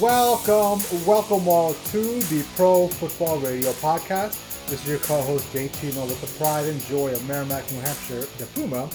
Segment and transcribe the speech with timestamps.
[0.00, 4.66] Welcome, welcome all to the Pro Football Radio Podcast.
[4.68, 8.20] This is your co-host Jay Tino with the pride and joy of Merrimack, New Hampshire,
[8.38, 8.88] the Puma,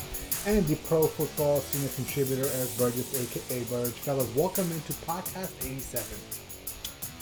[0.46, 3.92] and the Pro Football Senior Contributor Eric Burgess, aka Burge.
[3.92, 6.06] Fellas, welcome into Podcast 87.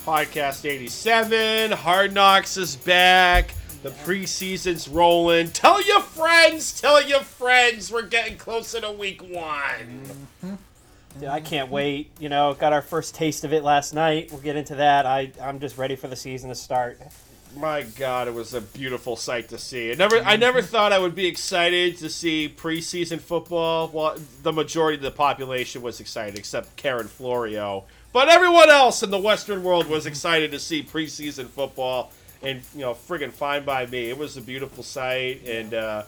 [0.06, 1.72] Podcast 87.
[1.72, 3.52] Hard Knocks is back.
[3.82, 5.50] The preseason's rolling.
[5.50, 10.04] Tell your friends, tell your friends we're getting closer to week one.
[10.40, 10.54] Mm-hmm.
[11.18, 12.10] Dude, I can't wait.
[12.18, 14.30] You know, got our first taste of it last night.
[14.30, 15.06] We'll get into that.
[15.06, 17.00] I I'm just ready for the season to start.
[17.56, 19.90] My God, it was a beautiful sight to see.
[19.90, 23.90] I never, I never thought I would be excited to see preseason football.
[23.92, 27.84] Well, the majority of the population was excited, except Karen Florio.
[28.12, 32.10] But everyone else in the Western world was excited to see preseason football,
[32.42, 34.08] and you know, friggin' fine by me.
[34.08, 36.02] It was a beautiful sight, and uh,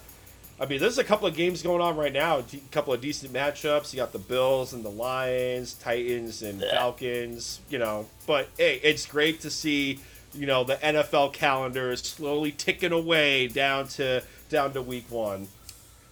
[0.61, 2.39] I mean, there's a couple of games going on right now.
[2.39, 3.93] A couple of decent matchups.
[3.93, 7.61] You got the Bills and the Lions, Titans and Falcons.
[7.69, 10.01] You know, but hey, it's great to see.
[10.33, 15.49] You know, the NFL calendar is slowly ticking away down to down to week one.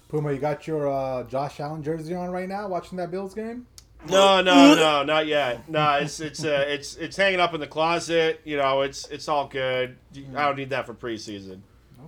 [0.09, 3.67] Puma, you got your uh, Josh Allen jersey on right now, watching that Bills game?
[4.09, 5.69] No, no, no, not yet.
[5.69, 8.41] No, it's it's uh, it's it's hanging up in the closet.
[8.45, 9.97] You know, it's it's all good.
[10.37, 11.61] I don't need that for preseason.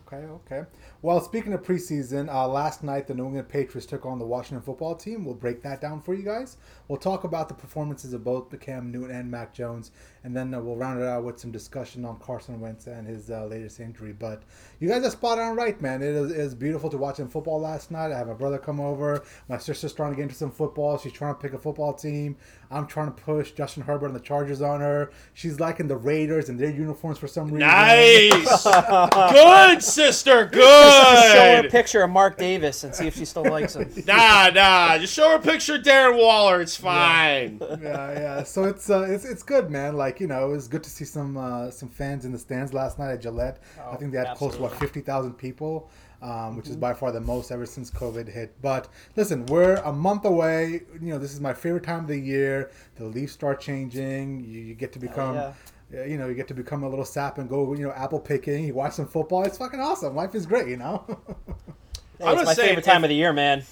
[0.06, 0.64] Okay, okay.
[1.04, 4.62] Well, speaking of preseason, uh, last night the New England Patriots took on the Washington
[4.62, 5.26] football team.
[5.26, 6.56] We'll break that down for you guys.
[6.88, 9.90] We'll talk about the performances of both the Cam Newton and Mac Jones,
[10.22, 13.30] and then uh, we'll round it out with some discussion on Carson Wentz and his
[13.30, 14.12] uh, latest injury.
[14.12, 14.42] But
[14.80, 16.02] you guys are spot on right, man.
[16.02, 18.12] It is, it is beautiful to watch some football last night.
[18.12, 19.22] I have my brother come over.
[19.48, 20.98] My sister's trying to get into some football.
[20.98, 22.36] She's trying to pick a football team.
[22.70, 25.10] I'm trying to push Justin Herbert and the Chargers on her.
[25.32, 27.60] She's liking the Raiders and their uniforms for some reason.
[27.60, 28.64] Nice,
[29.32, 30.60] good sister, Good.
[30.60, 33.90] Just show her a picture of Mark Davis and see if she still likes him.
[34.06, 34.98] Nah, nah.
[34.98, 36.60] Just show her a picture of Darren Waller.
[36.74, 37.58] It's fine.
[37.80, 38.42] yeah, yeah.
[38.42, 39.96] So it's uh, it's it's good, man.
[39.96, 42.74] Like you know, it was good to see some uh, some fans in the stands
[42.74, 43.60] last night at Gillette.
[43.80, 44.86] I think they had close to what absolutely.
[44.86, 45.88] fifty thousand people,
[46.20, 48.60] um, which is by far the most ever since COVID hit.
[48.60, 50.82] But listen, we're a month away.
[51.00, 52.70] You know, this is my favorite time of the year.
[52.96, 54.44] The leaves start changing.
[54.44, 55.36] You, you get to become.
[55.36, 55.52] yeah.
[55.92, 58.18] yeah, You know, you get to become a little sap and go, you know, apple
[58.18, 58.64] picking.
[58.64, 59.44] You watch some football.
[59.44, 60.16] It's fucking awesome.
[60.16, 61.04] Life is great, you know.
[62.18, 63.62] Hey, I'm it's my say, favorite time if- of the year, man.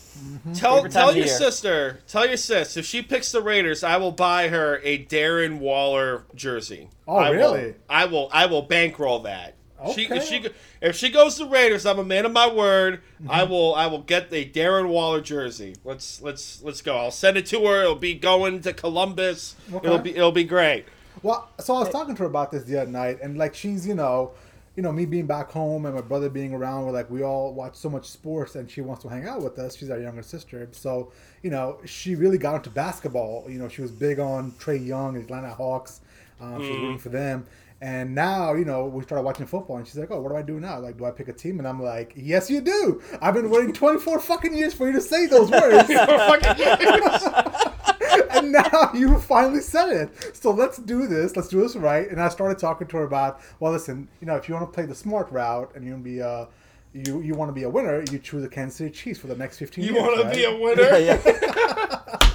[0.55, 1.37] Tell Favorite time tell your year.
[1.39, 5.59] sister, tell your sis, if she picks the Raiders, I will buy her a Darren
[5.59, 6.91] Waller jersey.
[7.09, 7.75] Oh, I will- really?
[7.89, 8.29] I will.
[8.33, 9.55] I will bankroll that.
[9.95, 10.25] She, if Okay.
[10.25, 10.49] she
[10.81, 13.01] if she goes to Raiders, I'm a man of my word.
[13.21, 13.31] Mm-hmm.
[13.33, 15.75] I will I will get a Darren Waller jersey.
[15.85, 16.97] Let's let's let's go.
[16.97, 17.81] I'll send it to her.
[17.83, 19.57] It'll be going to Columbus.
[19.75, 19.85] Okay.
[19.85, 20.85] It'll be it'll be great.
[21.25, 23.85] Well, so I was talking to her about this the other night, and like she's,
[23.85, 24.31] you know,
[24.77, 27.53] you know, me being back home and my brother being around, we're like we all
[27.53, 29.77] watch so much sports, and she wants to hang out with us.
[29.77, 31.13] She's our younger sister, so
[31.43, 33.47] you know, she really got into basketball.
[33.49, 36.01] You know, she was big on Trae Young, and Atlanta Hawks.
[36.41, 37.47] Um, She was rooting for them.
[37.81, 40.43] And now, you know, we started watching football, and she's like, "Oh, what do I
[40.43, 40.79] do now?
[40.79, 43.03] Like, do I pick a team?" And I'm like, "Yes, you do.
[43.21, 45.89] I've been waiting 24 fucking years for you to say those words."
[48.31, 50.37] and now you finally said it.
[50.37, 51.37] So let's do this.
[51.37, 52.09] Let's do this right.
[52.11, 54.75] And I started talking to her about, well, listen, you know, if you want to
[54.75, 56.49] play the smart route and you want to be a,
[56.95, 59.37] you you want to be a winner, you choose the Kansas City Chiefs for the
[59.37, 60.03] next 15 You years.
[60.03, 60.35] want to right?
[60.35, 60.99] be a winner?
[60.99, 62.19] yeah.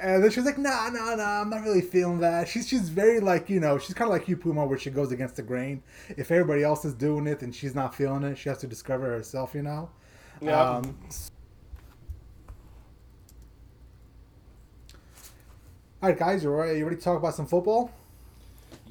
[0.00, 2.48] And then she was like, nah, nah, nah, I'm not really feeling that.
[2.48, 5.12] She's she's very like, you know, she's kind of like you, Puma, where she goes
[5.12, 5.82] against the grain.
[6.16, 9.06] If everybody else is doing it and she's not feeling it, she has to discover
[9.06, 9.90] herself, you know?
[10.40, 10.60] Yeah.
[10.60, 10.96] Um,
[16.00, 17.90] all right, guys, you ready, you ready to talk about some football?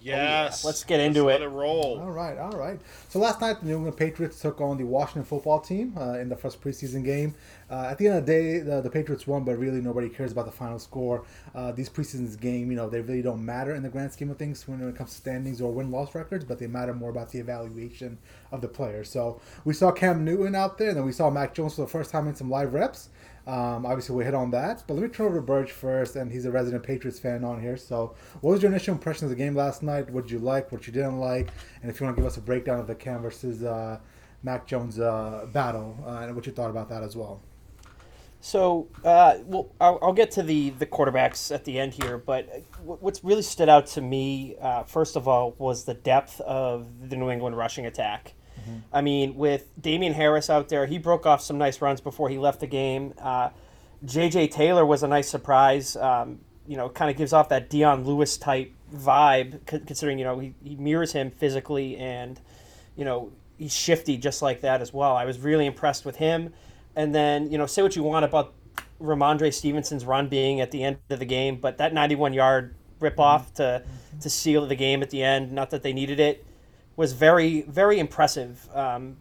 [0.01, 0.63] Yes.
[0.63, 1.45] Let's get into Let it.
[1.45, 1.99] it roll.
[1.99, 2.79] All right, all right.
[3.09, 6.29] So last night, the New England Patriots took on the Washington football team uh, in
[6.29, 7.35] the first preseason game.
[7.69, 10.31] Uh, at the end of the day, the, the Patriots won, but really nobody cares
[10.31, 11.25] about the final score.
[11.53, 14.37] Uh, these preseason game, you know, they really don't matter in the grand scheme of
[14.37, 17.39] things when it comes to standings or win-loss records, but they matter more about the
[17.39, 18.17] evaluation
[18.51, 19.09] of the players.
[19.09, 21.87] So we saw Cam Newton out there, and then we saw Mac Jones for the
[21.87, 23.09] first time in some live reps.
[23.47, 26.29] Um, obviously, we hit on that, but let me turn over to Burge first, and
[26.29, 27.77] he's a resident Patriots fan on here.
[27.77, 30.09] So, what was your initial impression of the game last night?
[30.09, 30.69] What did you like?
[30.69, 31.49] What you didn't like?
[31.81, 33.99] And if you want to give us a breakdown of the Cam versus uh,
[34.43, 37.41] Mac Jones uh, battle, uh, and what you thought about that as well.
[38.41, 42.47] So, uh, well, I'll, I'll get to the the quarterbacks at the end here, but
[42.85, 47.09] wh- what's really stood out to me, uh, first of all, was the depth of
[47.09, 48.33] the New England rushing attack.
[48.93, 52.37] I mean, with Damien Harris out there, he broke off some nice runs before he
[52.37, 53.13] left the game.
[53.19, 53.49] Uh,
[54.05, 54.49] J.J.
[54.49, 55.95] Taylor was a nice surprise.
[55.95, 60.39] Um, you know, kind of gives off that Dion Lewis type vibe, considering you know
[60.39, 62.39] he, he mirrors him physically and
[62.95, 65.15] you know he's shifty just like that as well.
[65.15, 66.53] I was really impressed with him.
[66.95, 68.53] And then you know, say what you want about
[69.01, 73.19] Rhamondre Stevenson's run being at the end of the game, but that 91 yard rip
[73.19, 73.83] off to
[74.21, 75.51] to seal the game at the end.
[75.51, 76.45] Not that they needed it.
[76.97, 78.67] Was very very impressive.
[78.73, 79.15] Um,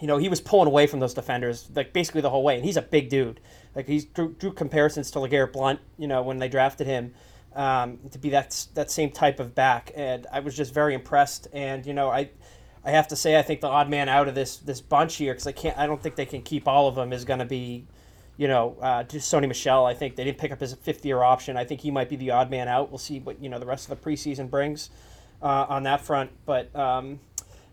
[0.00, 2.64] you know, he was pulling away from those defenders like basically the whole way, and
[2.64, 3.40] he's a big dude.
[3.74, 7.14] Like he drew, drew comparisons to LeGarrette Blunt, you know, when they drafted him
[7.54, 11.48] um, to be that that same type of back, and I was just very impressed.
[11.52, 12.30] And you know, I
[12.84, 15.32] I have to say I think the odd man out of this this bunch here
[15.32, 17.46] because I can't I don't think they can keep all of them is going to
[17.46, 17.86] be.
[18.36, 19.86] You know, uh, just Sony Michel.
[19.86, 21.56] I think they didn't pick up his fifth year option.
[21.56, 22.90] I think he might be the odd man out.
[22.90, 24.90] We'll see what you know the rest of the preseason brings
[25.44, 26.32] uh, on that front.
[26.44, 27.20] But um,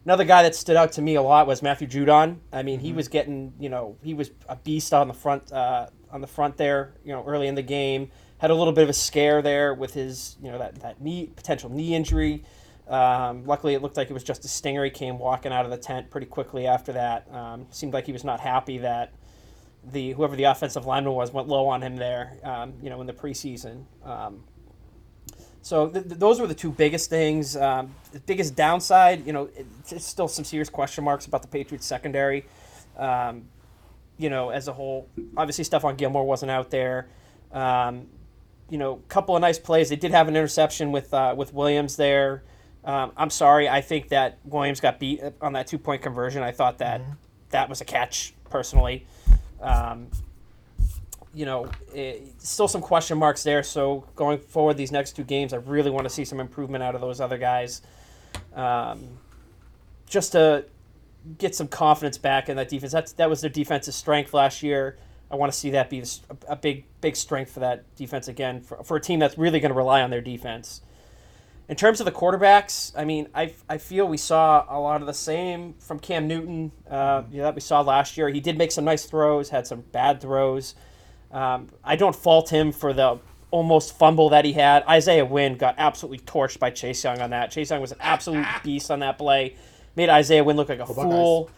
[0.04, 2.38] Another guy that stood out to me a lot was Matthew Judon.
[2.52, 2.86] I mean, mm-hmm.
[2.88, 6.28] he was getting, you know, he was a beast on the front, uh, on the
[6.28, 6.96] front there.
[7.06, 8.10] You know, early in the game,
[8.40, 11.28] had a little bit of a scare there with his, you know, that that knee
[11.36, 12.44] potential knee injury.
[12.88, 14.84] Um, luckily, it looked like it was just a stinger.
[14.84, 17.32] He came walking out of the tent pretty quickly after that.
[17.32, 19.14] Um, seemed like he was not happy that
[19.84, 22.40] the whoever the offensive lineman was went low on him there.
[22.44, 23.86] Um, you know, in the preseason.
[24.04, 24.46] Um,
[25.62, 27.56] so th- th- those were the two biggest things.
[27.56, 29.50] Um, the biggest downside, you know,
[29.90, 32.46] it's still some serious question marks about the Patriots secondary.
[32.98, 33.44] Um,
[34.18, 37.08] you know, as a whole, obviously Stephon Gilmore wasn't out there.
[37.52, 38.08] Um,
[38.70, 39.90] you know, a couple of nice plays.
[39.90, 42.44] They did have an interception with uh, with Williams there.
[42.84, 46.42] Um, I'm sorry, I think that Williams got beat on that two point conversion.
[46.42, 47.12] I thought that mm-hmm.
[47.50, 49.06] that was a catch personally.
[51.34, 53.64] You know, it, eh, still some question marks there.
[53.64, 56.96] So going forward, these next two games, I really want to see some improvement out
[56.96, 57.82] of those other guys,
[58.54, 59.18] um,
[60.08, 60.66] just to
[61.38, 62.92] get some confidence back in that defense.
[62.92, 64.98] That's that was their defensive strength last year.
[65.30, 66.04] I want to see that be
[66.50, 69.72] a, big big strength for that defense again for, for a team that's really going
[69.72, 70.82] to rely on their defense.
[71.70, 75.08] In terms of the quarterbacks, I mean, I, I feel we saw a lot of
[75.08, 78.28] the same from Cam Newton uh, you know, that we saw last year.
[78.28, 80.76] He did make some nice throws, had some bad throws.
[81.32, 83.20] Um, I don't fault him for the
[83.52, 84.84] almost fumble that he had.
[84.84, 87.52] Isaiah Wynn got absolutely torched by Chase Young on that.
[87.52, 89.56] Chase Young was an absolute beast on that play.
[89.96, 91.50] Made Isaiah Wynn look like a fool.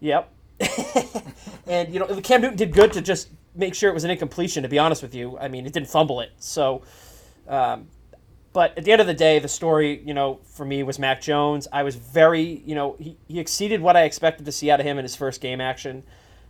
[0.00, 0.30] Yep.
[1.66, 4.62] and you know, Cam Newton did good to just make sure it was an incompletion.
[4.62, 6.30] To be honest with you, I mean, it didn't fumble it.
[6.38, 6.82] So,
[7.48, 7.88] um,
[8.52, 11.22] but at the end of the day, the story, you know, for me was Mac
[11.22, 11.66] Jones.
[11.72, 14.86] I was very, you know, he, he exceeded what I expected to see out of
[14.86, 16.02] him in his first game action.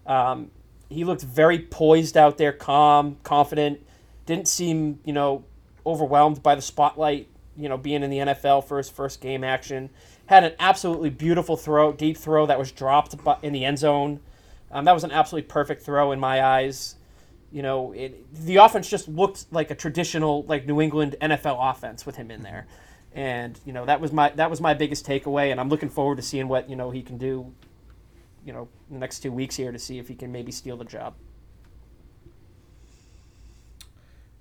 [0.06, 0.50] Um,
[0.92, 3.80] he looked very poised out there, calm, confident.
[4.26, 5.44] Didn't seem, you know,
[5.84, 7.28] overwhelmed by the spotlight.
[7.56, 9.90] You know, being in the NFL for his first game action,
[10.26, 14.20] had an absolutely beautiful throw, deep throw that was dropped in the end zone.
[14.70, 16.94] Um, that was an absolutely perfect throw in my eyes.
[17.50, 22.06] You know, it, the offense just looked like a traditional like New England NFL offense
[22.06, 22.66] with him in there,
[23.14, 25.50] and you know that was my that was my biggest takeaway.
[25.50, 27.52] And I'm looking forward to seeing what you know he can do
[28.44, 30.84] you know, the next two weeks here to see if he can maybe steal the
[30.84, 31.14] job.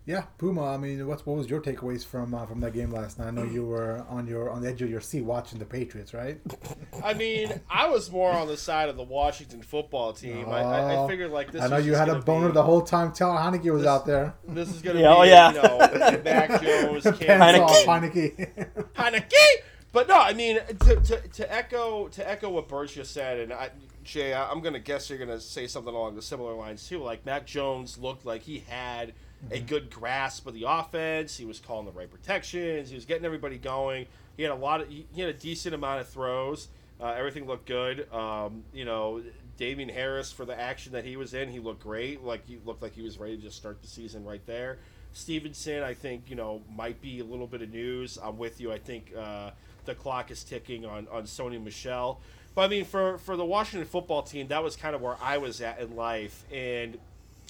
[0.06, 0.65] Yeah, Puma.
[0.65, 3.27] I mean, what what was your takeaways from uh, from that game last night?
[3.27, 6.12] I know you were on your on the edge of your seat watching the Patriots,
[6.13, 6.42] right?
[7.03, 10.45] I mean, I was more on the side of the Washington football team.
[10.47, 11.62] Oh, I, I, I, figured like this.
[11.62, 13.12] I know you had a boner be, the whole time.
[13.12, 14.33] Taylor Heinicke was this, out there.
[14.47, 15.50] This is gonna yeah, be, oh, yeah.
[15.50, 17.86] you know, Mac Jones, Heinicke.
[17.86, 18.68] Heinicke.
[18.95, 19.45] Heinicke.
[19.92, 23.54] But no, I mean to, to, to echo to echo what Bert just said, and
[23.54, 23.69] I,
[24.04, 27.00] Jay, I'm gonna guess you're gonna say something along the similar lines too.
[27.00, 29.54] Like Mac Jones looked like he had mm-hmm.
[29.54, 31.38] a good grasp of the offense.
[31.38, 32.90] He was calling the right protections.
[32.90, 34.08] He was getting everybody going.
[34.38, 36.68] He had a lot of he had a decent amount of throws.
[37.00, 38.12] Uh, everything looked good.
[38.14, 39.24] Um, you know,
[39.58, 42.24] Damien Harris for the action that he was in, he looked great.
[42.24, 44.80] Like he looked like he was ready to just start the season right there.
[45.14, 48.18] Stevenson, I think you know might be a little bit of news.
[48.22, 48.72] I'm with you.
[48.72, 49.52] I think uh,
[49.86, 52.22] the clock is ticking on on Sony Michel.
[52.54, 55.38] But I mean, for for the Washington football team, that was kind of where I
[55.38, 56.98] was at in life, and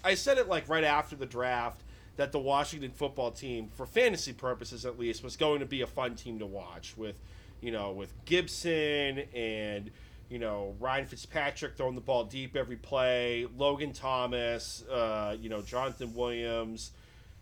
[0.03, 1.81] I said it like right after the draft
[2.17, 5.87] that the Washington football team, for fantasy purposes at least, was going to be a
[5.87, 7.19] fun team to watch with,
[7.61, 9.89] you know, with Gibson and
[10.29, 15.61] you know Ryan Fitzpatrick throwing the ball deep every play, Logan Thomas, uh, you know
[15.61, 16.91] Jonathan Williams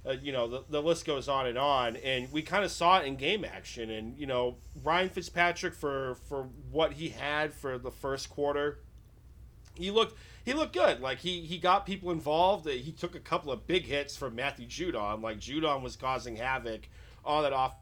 [0.06, 1.96] uh, you know, the, the list goes on and on.
[1.98, 3.90] And we kind of saw it in game action.
[3.90, 8.80] And, you know, Ryan Fitzpatrick, for, for what he had for the first quarter,
[9.76, 11.00] he looked he looked good.
[11.00, 12.68] Like he he got people involved.
[12.68, 15.22] He took a couple of big hits from Matthew Judon.
[15.22, 16.90] Like Judon was causing havoc
[17.24, 17.76] on that off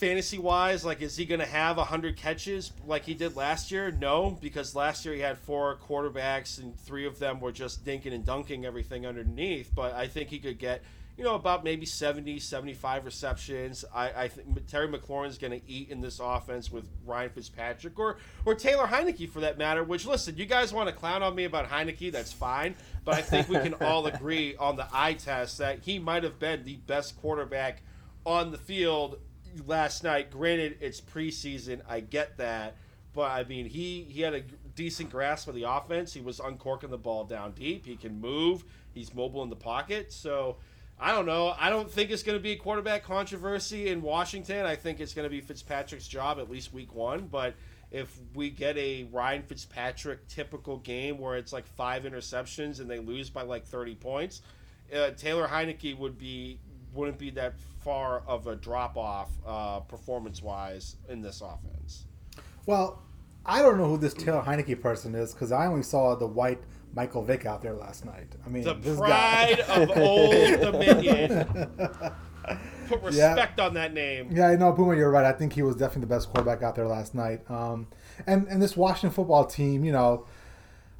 [0.00, 3.90] fantasy wise, like, is he going to have 100 catches like he did last year?
[3.90, 8.14] No, because last year he had four quarterbacks and three of them were just dinking
[8.14, 9.70] and dunking everything underneath.
[9.74, 10.82] But I think he could get,
[11.18, 13.84] you know, about maybe 70, 75 receptions.
[13.94, 18.16] I, I think Terry McLaurin's going to eat in this offense with Ryan Fitzpatrick or,
[18.46, 21.44] or Taylor Heinicke for that matter, which, listen, you guys want to clown on me
[21.44, 22.74] about Heinicke, that's fine.
[23.04, 26.38] But I think we can all agree on the eye test that he might have
[26.38, 27.82] been the best quarterback
[28.24, 29.18] on the field
[29.66, 30.30] last night.
[30.30, 31.80] Granted, it's preseason.
[31.88, 32.76] I get that.
[33.12, 34.42] But, I mean, he, he had a
[34.74, 36.12] decent grasp of the offense.
[36.12, 37.86] He was uncorking the ball down deep.
[37.86, 38.64] He can move.
[38.94, 40.12] He's mobile in the pocket.
[40.12, 40.56] So–
[41.02, 41.54] I don't know.
[41.58, 44.66] I don't think it's going to be a quarterback controversy in Washington.
[44.66, 47.26] I think it's going to be Fitzpatrick's job at least week one.
[47.26, 47.54] But
[47.90, 52.98] if we get a Ryan Fitzpatrick typical game where it's like five interceptions and they
[52.98, 54.42] lose by like 30 points,
[54.94, 56.58] uh, Taylor Heinicke would be
[56.92, 62.06] wouldn't be that far of a drop off uh, performance wise in this offense.
[62.66, 63.02] Well,
[63.44, 66.60] I don't know who this Taylor Heinicke person is because I only saw the white
[66.94, 68.34] Michael Vick out there last night.
[68.44, 69.74] I mean, the this pride guy.
[69.74, 71.46] of Old Dominion.
[72.88, 73.64] Put respect yeah.
[73.64, 74.30] on that name.
[74.32, 74.96] Yeah, I know, Puma.
[74.96, 75.24] You're right.
[75.24, 77.48] I think he was definitely the best quarterback out there last night.
[77.48, 77.86] Um,
[78.26, 80.26] and and this Washington football team, you know,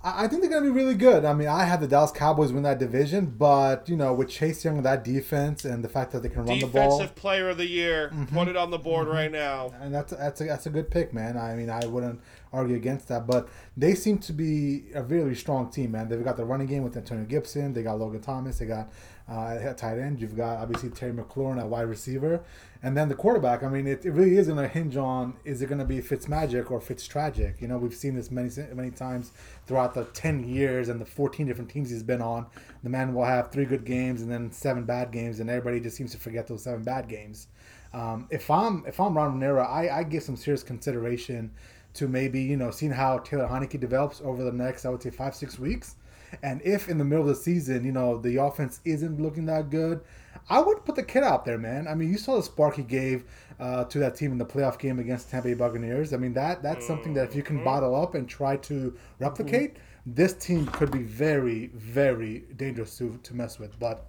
[0.03, 1.27] I, think they're going to be really good.
[1.27, 4.65] I mean, I had the Dallas Cowboys win that division, but you know, with Chase
[4.65, 7.51] Young, that defense, and the fact that they can run Defensive the ball, Defensive Player
[7.51, 8.35] of the Year, mm-hmm.
[8.35, 9.17] put it on the board mm-hmm.
[9.17, 9.75] right now.
[9.81, 11.37] And that's that's a, that's a good pick, man.
[11.37, 13.27] I mean, I wouldn't argue against that.
[13.27, 16.09] But they seem to be a really strong team, man.
[16.09, 17.75] They've got the running game with Antonio Gibson.
[17.75, 18.59] They got Logan Thomas.
[18.59, 18.91] They got
[19.29, 20.21] uh, tight end.
[20.21, 22.43] You've got obviously Terry McLaurin at wide receiver,
[22.83, 23.63] and then the quarterback.
[23.63, 26.01] I mean, it, it really is going to hinge on is it going to be
[26.01, 27.61] Fitz magic or Fitz tragic.
[27.61, 29.33] You know, we've seen this many many times
[29.67, 32.47] throughout the ten years and the fourteen different teams he's been on.
[32.83, 35.97] The man will have three good games and then seven bad games, and everybody just
[35.97, 37.49] seems to forget those seven bad games.
[37.93, 41.51] Um, if I'm if I'm Ron Rivera, I, I give some serious consideration
[41.95, 45.11] to maybe you know seeing how Taylor Heinicke develops over the next I would say
[45.11, 45.97] five six weeks,
[46.43, 49.71] and if in the middle of the season you know the offense isn't looking that
[49.71, 50.01] good,
[50.49, 51.87] I would put the kid out there, man.
[51.87, 53.25] I mean, you saw the spark he gave
[53.59, 56.13] uh, to that team in the playoff game against Tampa Bay Buccaneers.
[56.13, 57.65] I mean that that's something that if you can mm-hmm.
[57.65, 63.35] bottle up and try to replicate, this team could be very very dangerous to to
[63.35, 63.79] mess with.
[63.79, 64.07] But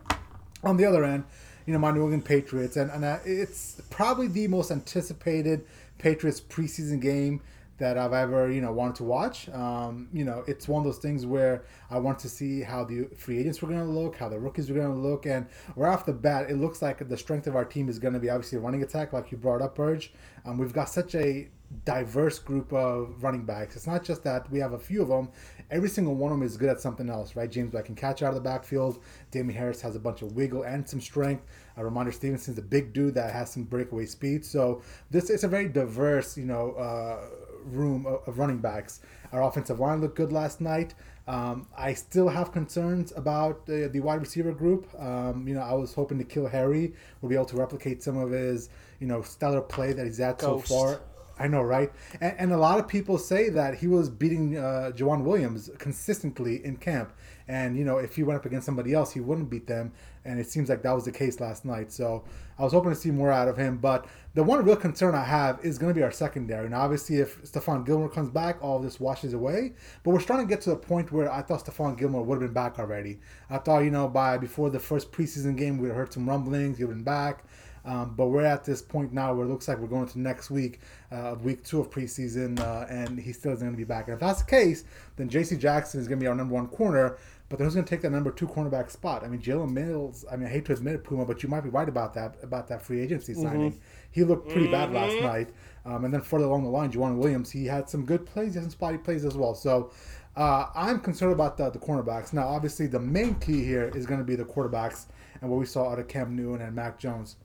[0.64, 1.24] on the other end.
[1.68, 5.64] You know, my New England Patriots, and, and uh, it's probably the most anticipated
[6.00, 7.40] Patriots preseason game
[7.82, 9.50] that I've ever you know wanted to watch.
[9.50, 13.08] Um, you know, it's one of those things where I want to see how the
[13.18, 15.92] free agents were going to look, how the rookies were going to look, and right
[15.92, 18.30] off the bat, it looks like the strength of our team is going to be
[18.30, 20.14] obviously running attack, like you brought up, Urge.
[20.46, 21.50] Um, we've got such a
[21.86, 23.76] diverse group of running backs.
[23.76, 25.30] It's not just that we have a few of them.
[25.70, 27.50] Every single one of them is good at something else, right?
[27.50, 29.00] James Black can catch out of the backfield.
[29.32, 31.46] Damien Harris has a bunch of wiggle and some strength.
[31.78, 34.44] A Rhamondre Stevenson's a big dude that has some breakaway speed.
[34.46, 37.20] So this is a very diverse, you know, uh,
[37.66, 39.02] room of, running backs.
[39.32, 40.94] Our offensive line looked good last night.
[41.28, 44.88] Um, I still have concerns about the, the wide receiver group.
[45.00, 48.18] Um, you know, I was hoping to N'Keal Harry would be able to replicate some
[48.18, 50.68] of his, you know, stellar play that he's at Ghost.
[50.68, 51.02] so far.
[51.40, 51.92] I know, right?
[52.20, 56.64] And, and, a lot of people say that he was beating uh, Joejuan Williams consistently
[56.64, 57.14] in camp.
[57.52, 59.92] And, you know, if he went up against somebody else, he wouldn't beat them.
[60.24, 61.92] And it seems like that was the case last night.
[61.92, 62.24] So
[62.58, 63.78] I was hoping to see more out of him.
[63.78, 64.06] But
[64.36, 66.66] the one real concern I have is going to be our secondary.
[66.66, 69.74] And obviously, if Stephon Gilmore comes back, all this washes away.
[70.04, 72.48] But we're starting to get to the point where I thought Stephon Gilmore would have
[72.48, 73.20] been back already.
[73.50, 76.86] I thought, you know, by before the first preseason game, we'd heard some rumblings, he
[76.86, 77.44] would have been back.
[77.84, 80.52] Um, but we're at this point now where it looks like we're going to next
[80.52, 80.80] week,
[81.12, 84.08] uh, week two of preseason, uh, and he still isn't going to be back.
[84.08, 84.84] And if that's the case,
[85.16, 85.58] then J.C.
[85.58, 87.18] Jackson is going to be our number one corner.
[87.52, 89.24] But then who's going to take that number two cornerback spot?
[89.24, 90.26] I mean, Jalen Mills.
[90.32, 92.38] I mean, I hate to admit it, Puma, but you might be right about that
[92.42, 93.44] about that free agency mm-hmm.
[93.44, 93.82] signing.
[94.12, 94.72] He looked pretty mm-hmm.
[94.72, 95.26] bad last mm-hmm.
[95.26, 95.50] night.
[95.86, 98.60] Um, and then further along the line, Joejuan Williams, he had some good plays, he
[98.60, 99.54] had some spotty plays as well.
[99.54, 99.92] So
[100.36, 102.34] uh, I'm concerned about the, the cornerbacks.
[102.34, 105.08] Now, obviously, the main key here is going to be the quarterbacks
[105.42, 107.36] and what we saw out of Cam Newton and Mac Jones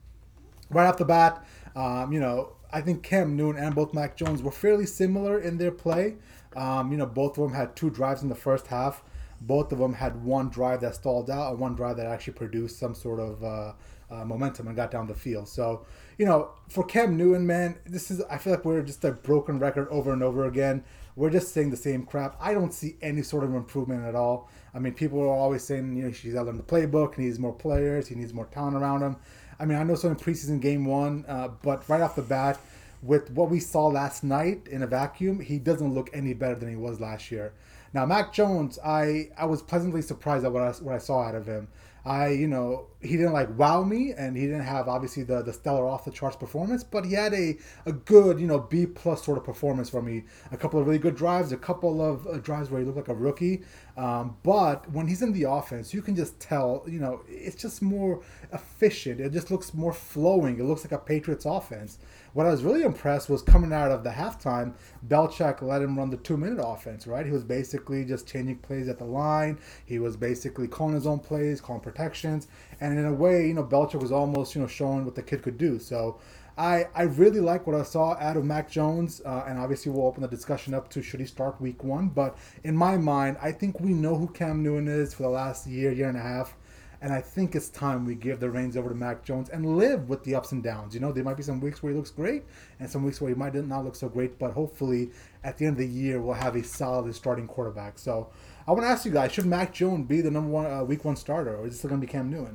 [0.70, 1.44] right off the bat,
[1.74, 5.58] um, you know, I think Cam Newton and both Mac Jones were fairly similar in
[5.58, 6.16] their play.
[6.56, 9.02] Um, you know, both of them had two drives in the first half.
[9.40, 12.78] Both of them had one drive that stalled out and one drive that actually produced
[12.78, 13.72] some sort of uh,
[14.10, 15.48] uh, momentum and got down the field.
[15.48, 15.84] So,
[16.18, 19.58] you know, for Cam Newton, man, this is, I feel like we're just a broken
[19.58, 20.84] record over and over again.
[21.16, 22.36] We're just saying the same crap.
[22.40, 24.50] I don't see any sort of improvement at all.
[24.74, 27.38] I mean, people are always saying, you know, she's out on the playbook, he needs
[27.38, 29.16] more players, he needs more talent around him.
[29.58, 32.60] I mean, I know some in preseason game one, uh, but right off the bat,
[33.02, 36.68] with what we saw last night in a vacuum, he doesn't look any better than
[36.68, 37.52] he was last year.
[37.96, 41.34] Now, Mac Jones, I I was pleasantly surprised at what I, what I saw out
[41.34, 41.68] of him.
[42.04, 45.52] I, you know, he didn't like wow me, and he didn't have obviously the the
[45.52, 49.24] stellar off the charts performance, but he had a a good you know B plus
[49.24, 50.24] sort of performance for me.
[50.52, 53.08] A couple of really good drives, a couple of uh, drives where he looked like
[53.08, 53.62] a rookie.
[53.96, 57.82] Um, but when he's in the offense, you can just tell you know it's just
[57.82, 58.22] more
[58.52, 59.20] efficient.
[59.20, 60.58] It just looks more flowing.
[60.58, 61.98] It looks like a Patriots offense.
[62.36, 64.74] What I was really impressed was coming out of the halftime,
[65.08, 67.24] Belichick let him run the two minute offense, right?
[67.24, 69.58] He was basically just changing plays at the line.
[69.86, 72.48] He was basically calling his own plays, calling protections.
[72.80, 75.42] And in a way, you know, Belichick was almost, you know, showing what the kid
[75.42, 75.78] could do.
[75.78, 76.18] So
[76.58, 80.06] I, I really like what I saw out of Mac Jones, uh, and obviously we'll
[80.06, 82.08] open the discussion up to should he start week one.
[82.08, 85.66] But in my mind, I think we know who Cam Newton is for the last
[85.66, 86.56] year, year and a half.
[87.02, 90.08] And I think it's time we give the reins over to Mac Jones and live
[90.08, 90.94] with the ups and downs.
[90.94, 92.44] You know, there might be some weeks where he looks great
[92.80, 95.10] and some weeks where he might not look so great, but hopefully
[95.44, 97.98] at the end of the year, we'll have a solid starting quarterback.
[97.98, 98.30] So
[98.68, 101.04] I want to ask you guys should Mac Jones be the number one uh, week
[101.04, 102.54] one starter, or is it still going to be Cam Newton?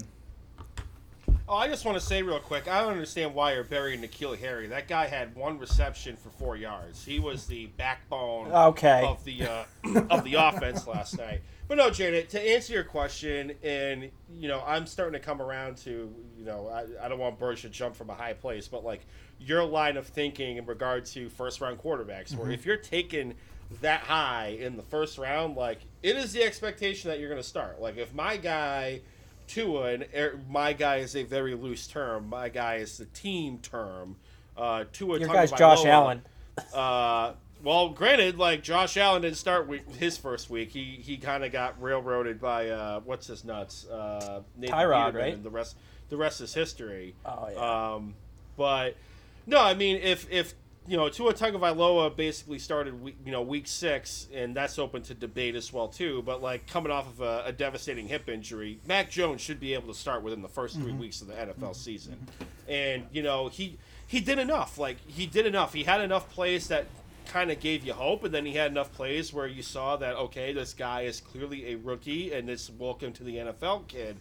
[1.47, 4.37] Oh, I just want to say real quick, I don't understand why you're burying N'Keal
[4.39, 4.67] Harry.
[4.67, 7.03] That guy had one reception for four yards.
[7.03, 9.03] He was the backbone Okay.
[9.05, 9.63] of the uh,
[10.09, 11.41] of the offense last night.
[11.67, 15.77] But no, Janet, to answer your question, and you know, I'm starting to come around
[15.77, 18.83] to, you know, I, I don't want birds to jump from a high place, but
[18.83, 19.05] like
[19.39, 23.35] your line of thinking in regard to first round quarterbacks, where if you're taking
[23.79, 27.47] that high in the first round, like it is the expectation that you're going to
[27.47, 27.81] start.
[27.81, 29.01] Like if my guy
[29.51, 32.29] Tua, and er, my guy is a very loose term.
[32.29, 34.15] My guy is the team term.
[34.55, 36.21] Uh, Tua Your guy's Josh Allen.
[36.73, 40.71] Uh, well, granted, like Josh Allen didn't start week, his first week.
[40.71, 45.15] He he kind of got railroaded by uh, what's his nuts, uh, Nathan Tyrod, Peterman,
[45.15, 45.33] right?
[45.33, 45.75] And the rest
[46.09, 47.15] the rest is history.
[47.25, 47.93] Oh, yeah.
[47.93, 48.15] Um,
[48.57, 48.95] but
[49.45, 50.53] no, I mean if if
[50.87, 55.13] you know Tua Tagovailoa basically started week, you know week six, and that's open to
[55.13, 56.21] debate as well too.
[56.23, 59.93] But like coming off of a, a devastating hip injury, Mac Jones should be able
[59.93, 60.99] to start within the 1st three mm-hmm.
[60.99, 61.73] weeks of the NFL mm-hmm.
[61.73, 62.27] season,
[62.67, 64.77] and you know he he did enough.
[64.77, 65.73] Like he did enough.
[65.73, 66.87] He had enough plays that
[67.27, 70.15] kind of gave you hope, and then he had enough plays where you saw that
[70.15, 74.17] okay, this guy is clearly a rookie, and this welcome to the NFL kid,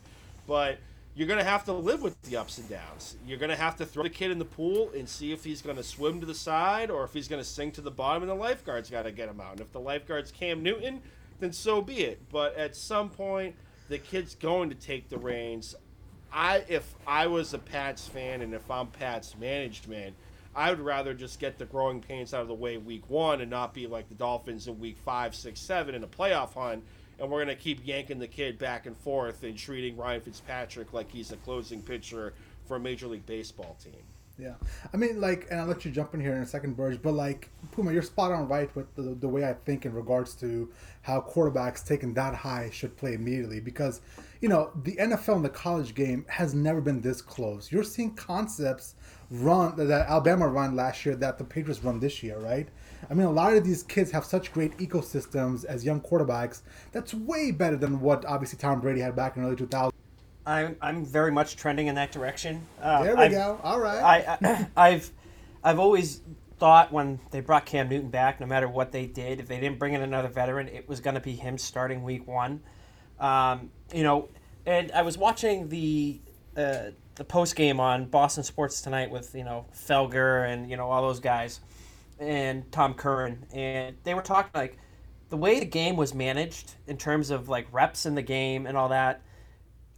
[0.46, 0.78] but
[1.14, 3.16] you're going to have to live with the ups and downs.
[3.26, 5.60] You're going to have to throw the kid in the pool and see if he's
[5.60, 8.22] going to swim to the side or if he's going to sink to the bottom,
[8.22, 9.52] and the lifeguard's got to get him out.
[9.52, 11.02] And if the lifeguard's Cam Newton,
[11.40, 12.20] then so be it.
[12.30, 13.56] But at some point,
[13.88, 15.74] the kid's going to take the reins.
[16.32, 20.14] I, if I was a Pats fan and if I'm Pats management,
[20.54, 23.50] I would rather just get the growing pains out of the way week one and
[23.50, 26.84] not be like the Dolphins in week five, six, seven in a playoff hunt
[27.20, 30.92] and we're going to keep yanking the kid back and forth and treating Ryan Fitzpatrick
[30.92, 32.32] like he's a closing pitcher
[32.66, 34.02] for a Major League Baseball team.
[34.38, 34.54] Yeah,
[34.94, 37.02] I mean, like, and I'll let you jump in here in a second, Burge.
[37.02, 40.34] But like, Puma, you're spot on right with the, the way I think in regards
[40.36, 40.70] to
[41.02, 44.00] how quarterbacks taken that high should play immediately because,
[44.40, 47.70] you know, the NFL and the college game has never been this close.
[47.70, 48.94] You're seeing concepts
[49.30, 52.68] run that Alabama run last year that the Patriots run this year, right?
[53.08, 56.62] I mean, a lot of these kids have such great ecosystems as young quarterbacks.
[56.92, 59.92] That's way better than what obviously Tom Brady had back in early 2000s.
[60.46, 62.66] I'm I'm very much trending in that direction.
[62.80, 63.60] Uh, There we I've- go.
[63.62, 64.26] All right.
[64.28, 65.10] I, I I've
[65.62, 66.20] I've always
[66.58, 69.78] thought when they brought Cam Newton back, no matter what they did, if they didn't
[69.78, 72.60] bring in another veteran, it was going to be him starting week one.
[73.18, 74.28] Um, you know,
[74.66, 76.20] and I was watching the
[76.56, 80.90] uh, the post game on Boston Sports tonight with you know Felger and you know
[80.90, 81.60] all those guys
[82.20, 84.78] and Tom Curran, and they were talking like
[85.30, 88.76] the way the game was managed in terms of like reps in the game and
[88.76, 89.22] all that.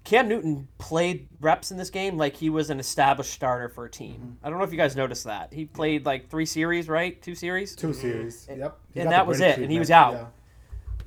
[0.05, 3.91] Cam Newton played reps in this game like he was an established starter for a
[3.91, 4.15] team.
[4.15, 4.47] Mm-hmm.
[4.47, 5.53] I don't know if you guys noticed that.
[5.53, 7.21] He played like three series, right?
[7.23, 7.77] Two series.
[7.77, 8.47] Two series.
[8.47, 8.61] Mm-hmm.
[8.61, 8.81] Yep.
[8.95, 10.33] He and that was it, and he was out.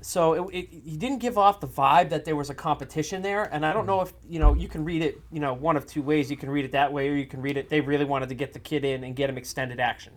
[0.01, 3.43] So it, it, he didn't give off the vibe that there was a competition there,
[3.53, 3.87] and I don't mm-hmm.
[3.87, 6.31] know if you know you can read it you know one of two ways.
[6.31, 7.69] You can read it that way, or you can read it.
[7.69, 10.13] They really wanted to get the kid in and get him extended action.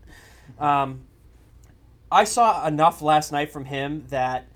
[0.58, 1.02] Um,
[2.10, 4.46] I saw enough last night from him that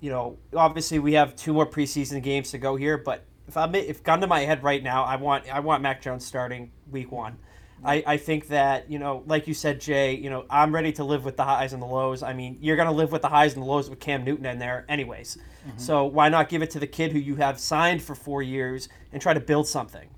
[0.00, 3.74] you know obviously we have two more preseason games to go here, but if I'm
[3.74, 7.10] if gun to my head right now, I want I want Mac Jones starting week
[7.10, 7.38] one.
[7.84, 10.14] I, I think that you know, like you said, Jay.
[10.14, 12.22] You know, I'm ready to live with the highs and the lows.
[12.22, 14.60] I mean, you're gonna live with the highs and the lows with Cam Newton in
[14.60, 15.36] there, anyways.
[15.76, 18.88] So why not give it to the kid who you have signed for four years
[19.12, 20.08] and try to build something?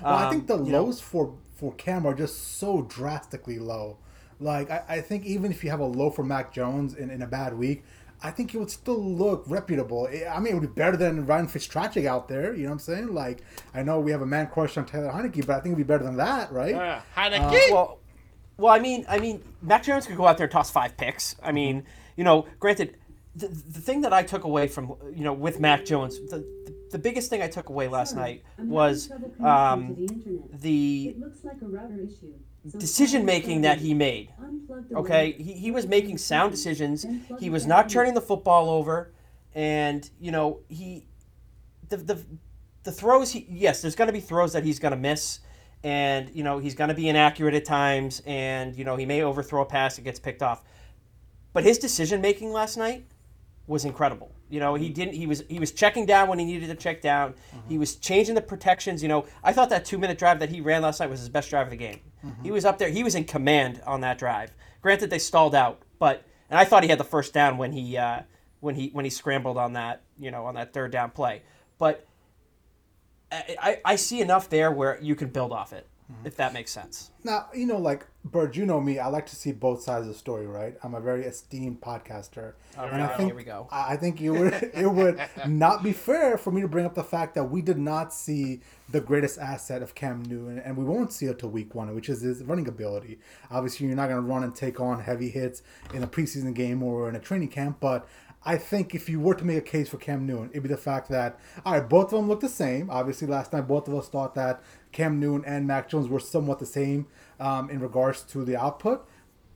[0.00, 3.58] Well, I Um, think the you know- lows for for Cam are just so drastically
[3.58, 3.98] low.
[4.40, 7.22] Like I, I think even if you have a low for Mac Jones in, in
[7.22, 7.84] a bad week,
[8.22, 10.08] I think it would still look reputable.
[10.10, 12.54] I I mean, it would be better than Ryan Fitzpatrick out there.
[12.54, 13.14] You know what I'm saying?
[13.14, 13.42] Like
[13.74, 15.82] I know we have a man crush on Taylor Heinicke, but I think it'd be
[15.84, 16.74] better than that, right?
[16.74, 17.70] Uh, Heinicke.
[17.70, 17.98] Well,
[18.56, 21.34] well, I mean, I mean, Mac Jones could go out there and toss five picks.
[21.42, 21.84] I mean,
[22.16, 22.96] you know, granted,
[23.34, 26.74] the, the thing that I took away from you know with Mac Jones, the, the,
[26.90, 29.96] the biggest thing I took away last night was um,
[30.52, 31.16] the
[32.78, 34.32] decision making that he made.
[34.94, 37.06] Okay, he, he was making sound decisions.
[37.38, 39.12] He was not turning the football over,
[39.54, 41.06] and you know he
[41.88, 42.24] the the
[42.84, 43.32] the throws.
[43.32, 45.40] He, yes, there's going to be throws that he's going to miss,
[45.82, 49.22] and you know he's going to be inaccurate at times, and you know he may
[49.22, 50.62] overthrow a pass that gets picked off.
[51.52, 53.04] But his decision making last night
[53.70, 54.32] was incredible.
[54.50, 55.14] You know, he didn't.
[55.14, 57.34] He was he was checking down when he needed to check down.
[57.34, 57.68] Mm-hmm.
[57.68, 59.00] He was changing the protections.
[59.00, 61.28] You know, I thought that two minute drive that he ran last night was his
[61.28, 62.00] best drive of the game.
[62.26, 62.42] Mm-hmm.
[62.42, 62.88] He was up there.
[62.88, 64.52] He was in command on that drive.
[64.82, 67.96] Granted, they stalled out, but and I thought he had the first down when he
[67.96, 68.22] uh,
[68.58, 71.42] when he when he scrambled on that you know on that third down play.
[71.78, 72.04] But
[73.30, 76.26] I, I, I see enough there where you can build off it mm-hmm.
[76.26, 77.10] if that makes sense.
[77.22, 78.98] Now, you know, like Bird, you know me.
[78.98, 80.76] I like to see both sides of the story, right?
[80.82, 83.66] I'm a very esteemed podcaster, oh, and I think here we go.
[83.70, 87.04] I think it would it would not be fair for me to bring up the
[87.04, 91.12] fact that we did not see the greatest asset of Cam Newton, and we won't
[91.12, 93.18] see it till week one, which is his running ability.
[93.50, 95.62] Obviously, you're not going to run and take on heavy hits
[95.94, 98.06] in a preseason game or in a training camp, but
[98.42, 100.76] I think if you were to make a case for Cam Newton, it'd be the
[100.76, 102.88] fact that all right, both of them look the same.
[102.88, 106.58] Obviously, last night both of us thought that Cam Newton and Mac Jones were somewhat
[106.58, 107.06] the same
[107.38, 109.06] um, in regards to the output.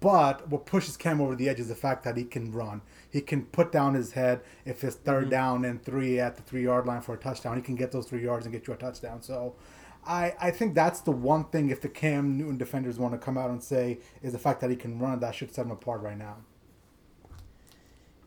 [0.00, 2.82] But what pushes Cam over the edge is the fact that he can run.
[3.10, 5.30] He can put down his head if it's 3rd mm-hmm.
[5.30, 7.56] down and three at the three yard line for a touchdown.
[7.56, 9.22] He can get those three yards and get you a touchdown.
[9.22, 9.54] So
[10.06, 13.38] I, I think that's the one thing if the Cam Newton defenders want to come
[13.38, 16.02] out and say is the fact that he can run that should set him apart
[16.02, 16.36] right now.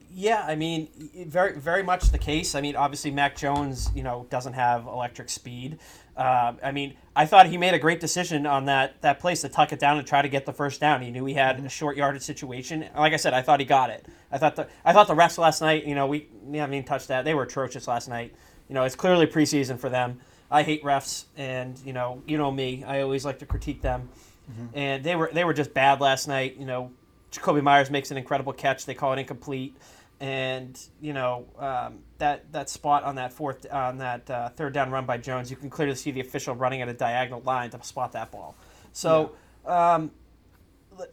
[0.09, 0.87] Yeah, I mean,
[1.27, 2.55] very very much the case.
[2.55, 5.77] I mean, obviously Mac Jones, you know, doesn't have electric speed.
[6.17, 9.49] Uh, I mean, I thought he made a great decision on that that place to
[9.49, 11.03] tuck it down and try to get the first down.
[11.03, 12.89] He knew he had a short yardage situation.
[12.97, 14.05] Like I said, I thought he got it.
[14.31, 16.87] I thought the I thought the refs last night, you know, we, we haven't even
[16.87, 17.23] touched that.
[17.23, 18.33] They were atrocious last night.
[18.67, 20.19] You know, it's clearly preseason for them.
[20.49, 22.83] I hate refs, and you know, you know me.
[22.83, 24.09] I always like to critique them,
[24.51, 24.65] mm-hmm.
[24.73, 26.57] and they were they were just bad last night.
[26.57, 26.91] You know,
[27.31, 28.85] Jakobi Myers makes an incredible catch.
[28.85, 29.77] They call it incomplete
[30.19, 34.89] and you know um, that that spot on that fourth on that uh, third down
[34.89, 37.83] run by Jones, you can clearly see the official running at a diagonal line to
[37.83, 38.55] spot that ball.
[38.93, 39.33] So,
[39.65, 39.95] yeah.
[39.95, 40.11] um,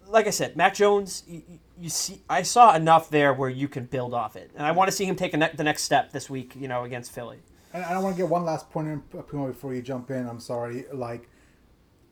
[0.09, 1.43] like I said, Mac Jones, you,
[1.79, 4.89] you, see, I saw enough there where you can build off it, and I want
[4.89, 6.55] to see him take ne- the next step this week.
[6.57, 7.39] You know, against Philly.
[7.75, 10.27] And I want to get one last point in before you jump in.
[10.27, 11.29] I'm sorry, like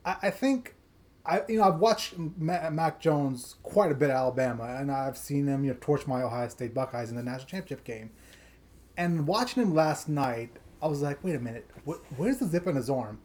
[0.04, 0.74] I, I think
[1.24, 5.46] I you know I've watched Mac Jones quite a bit at Alabama, and I've seen
[5.46, 8.10] him you know torch my Ohio State Buckeyes in the national championship game.
[8.96, 12.66] And watching him last night, I was like, wait a minute, what, where's the zip
[12.66, 13.20] on his arm?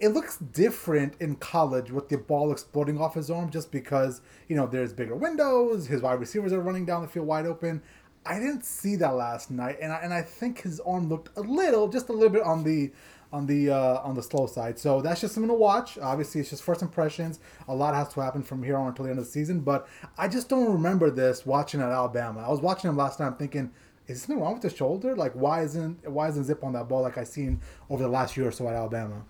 [0.00, 4.56] It looks different in college with the ball exploding off his arm, just because you
[4.56, 7.82] know there's bigger windows, his wide receivers are running down the field wide open.
[8.26, 11.42] I didn't see that last night, and I, and I think his arm looked a
[11.42, 12.90] little, just a little bit on the
[13.34, 14.78] on the uh, on the slow side.
[14.78, 15.98] So that's just something to watch.
[15.98, 17.40] Obviously, it's just first impressions.
[17.66, 19.60] A lot has to happen from here on until the end of the season.
[19.60, 22.44] But I just don't remember this watching at Alabama.
[22.46, 23.72] I was watching him last time, thinking,
[24.06, 25.16] is something wrong with the shoulder?
[25.16, 28.36] Like, why isn't why isn't zip on that ball like I seen over the last
[28.36, 29.24] year or so at Alabama?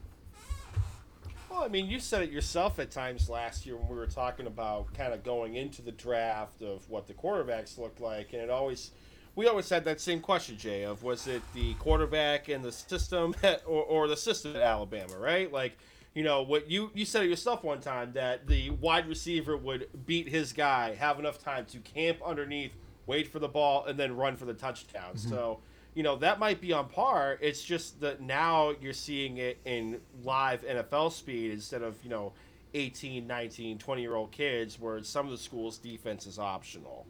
[1.49, 4.47] Well, I mean, you said it yourself at times last year when we were talking
[4.47, 8.51] about kind of going into the draft of what the quarterbacks looked like, and it
[8.51, 8.91] always
[9.37, 13.35] we always had that same question, Jay, of was it the quarterback and the system
[13.43, 15.53] at, or, or the system at Alabama, right?
[15.53, 15.77] Like,
[16.15, 19.89] you know, what you, you said it yourself one time that the wide receiver would
[20.07, 22.73] beat his guy, have enough time to camp underneath,
[23.07, 25.15] wait for the ball, and then run for the touchdown.
[25.15, 25.29] Mm-hmm.
[25.29, 25.59] So,
[25.95, 27.39] you know, that might be on par.
[27.41, 32.33] It's just that now you're seeing it in live NFL speed instead of, you know,
[32.75, 37.07] 18, 19, 20 year old kids where some of the schools' defense is optional.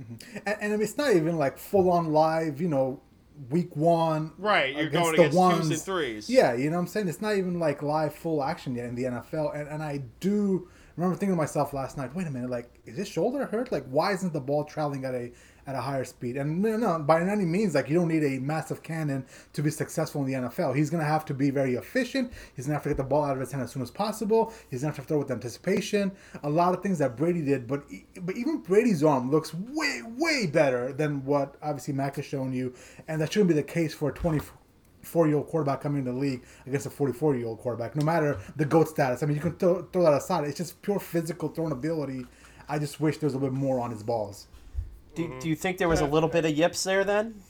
[0.00, 0.38] Mm-hmm.
[0.46, 3.00] And, and, it's not even like full on live, you know,
[3.50, 4.32] week one.
[4.38, 5.58] Right, you're against going against the ones.
[5.60, 6.30] twos and threes.
[6.30, 7.08] Yeah, you know what I'm saying?
[7.08, 9.58] It's not even like live full action yet in the NFL.
[9.58, 12.96] And, and I do remember thinking to myself last night, wait a minute, like, is
[12.96, 13.72] his shoulder hurt?
[13.72, 15.32] Like, why isn't the ball traveling at a
[15.66, 16.36] at a higher speed.
[16.36, 20.24] And no, by any means, like you don't need a massive cannon to be successful
[20.24, 20.74] in the NFL.
[20.74, 22.32] He's gonna have to be very efficient.
[22.54, 24.52] He's gonna have to get the ball out of his hand as soon as possible.
[24.70, 26.12] He's gonna have to throw with anticipation.
[26.42, 27.84] A lot of things that Brady did, but
[28.22, 32.74] but even Brady's arm looks way way better than what obviously Mac has shown you,
[33.08, 34.40] and that shouldn't be the case for a 20
[35.02, 38.04] four year old quarterback coming into the league against a 44 year old quarterback, no
[38.04, 39.22] matter the GOAT status.
[39.22, 40.44] I mean, you can throw, throw that aside.
[40.44, 42.26] It's just pure physical throwing ability.
[42.68, 44.48] I just wish there was a bit more on his balls.
[45.16, 45.38] Do, mm-hmm.
[45.40, 47.42] do you think there was a little bit of yips there then?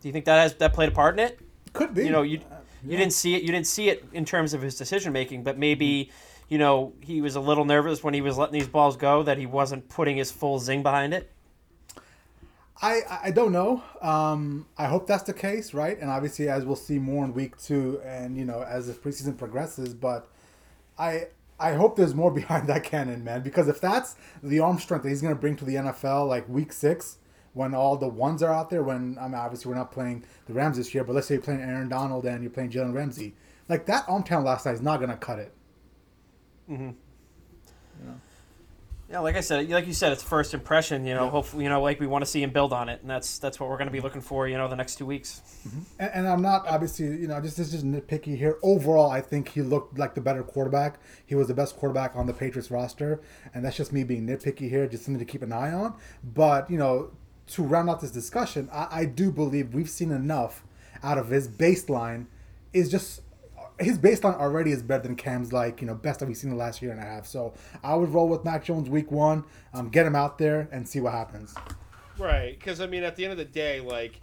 [0.00, 1.40] Do you think that has that played a part in it?
[1.72, 2.04] Could be.
[2.04, 2.98] You know, you uh, you yeah.
[2.98, 3.42] didn't see it.
[3.42, 6.10] You didn't see it in terms of his decision making, but maybe
[6.48, 9.38] you know he was a little nervous when he was letting these balls go that
[9.38, 11.32] he wasn't putting his full zing behind it.
[12.82, 13.82] I I don't know.
[14.02, 15.98] Um, I hope that's the case, right?
[15.98, 19.38] And obviously, as we'll see more in week two, and you know, as the preseason
[19.38, 20.28] progresses, but
[20.98, 21.28] I
[21.62, 23.42] I hope there's more behind that cannon, man.
[23.42, 26.48] Because if that's the arm strength that he's going to bring to the NFL, like
[26.48, 27.18] week six,
[27.54, 30.54] when all the ones are out there, when I mean, obviously we're not playing the
[30.54, 33.34] Rams this year, but let's say you're playing Aaron Donald and you're playing Jalen Ramsey,
[33.68, 35.52] like that arm talent last night is not going to cut it.
[36.70, 36.90] Mm-hmm.
[39.12, 41.04] Yeah, like I said, like you said, it's first impression.
[41.04, 41.30] You know, Yeah.
[41.30, 43.60] hopefully, you know, like we want to see him build on it, and that's that's
[43.60, 44.48] what we're going to be looking for.
[44.48, 45.42] You know, the next two weeks.
[45.68, 45.78] Mm-hmm.
[45.98, 48.56] And, and I'm not obviously, you know, just this is just nitpicky here.
[48.62, 50.98] Overall, I think he looked like the better quarterback.
[51.26, 53.20] He was the best quarterback on the Patriots roster,
[53.52, 55.94] and that's just me being nitpicky here, just something to keep an eye on.
[56.24, 57.10] But you know,
[57.48, 60.64] to round out this discussion, I, I do believe we've seen enough
[61.02, 62.28] out of his baseline.
[62.72, 63.20] Is just
[63.82, 66.56] his baseline already is better than Cam's like you know best that we've seen the
[66.56, 67.26] last year and a half.
[67.26, 70.88] So I would roll with Mac Jones week one, um, get him out there and
[70.88, 71.54] see what happens.
[72.18, 74.20] Right, because I mean, at the end of the day, like,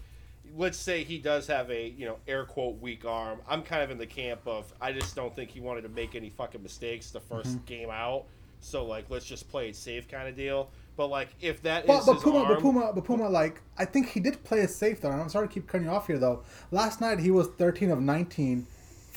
[0.56, 3.39] let's say he does have a you know air quote weak arm.
[3.48, 6.15] I'm kind of in the camp of I just don't think he wanted to make
[6.15, 7.65] any fucking mistakes the 1st Mm-hmm.
[7.65, 8.26] game out.
[8.62, 10.69] So like, let's just play it safe kind of deal.
[10.98, 13.62] But like, if that is But, but his Puma, arm, but Puma, but Puma, like
[13.78, 15.12] I think he did play it safe though.
[15.12, 16.43] And I'm sorry to keep cutting you off here though.
[16.72, 18.67] Last night he was 13 of 19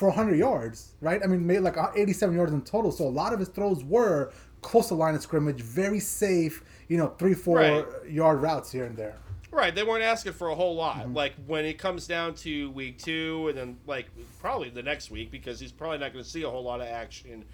[0.02, 1.20] for 100 yards, right?
[1.22, 2.90] I mean, made like 87 yards in total.
[2.90, 6.64] So a lot of his throws were close to line of scrimmage, very safe.
[6.88, 7.86] You know, three, four Right.
[8.08, 9.16] yard routes here and there.
[9.52, 10.96] Right, they weren't asking for a whole lot.
[10.96, 11.14] Mm-hmm.
[11.14, 14.06] Like when it comes down to week two, and then like
[14.40, 16.88] probably the next week because he's probably not going to see a whole lot of
[16.88, 17.44] action in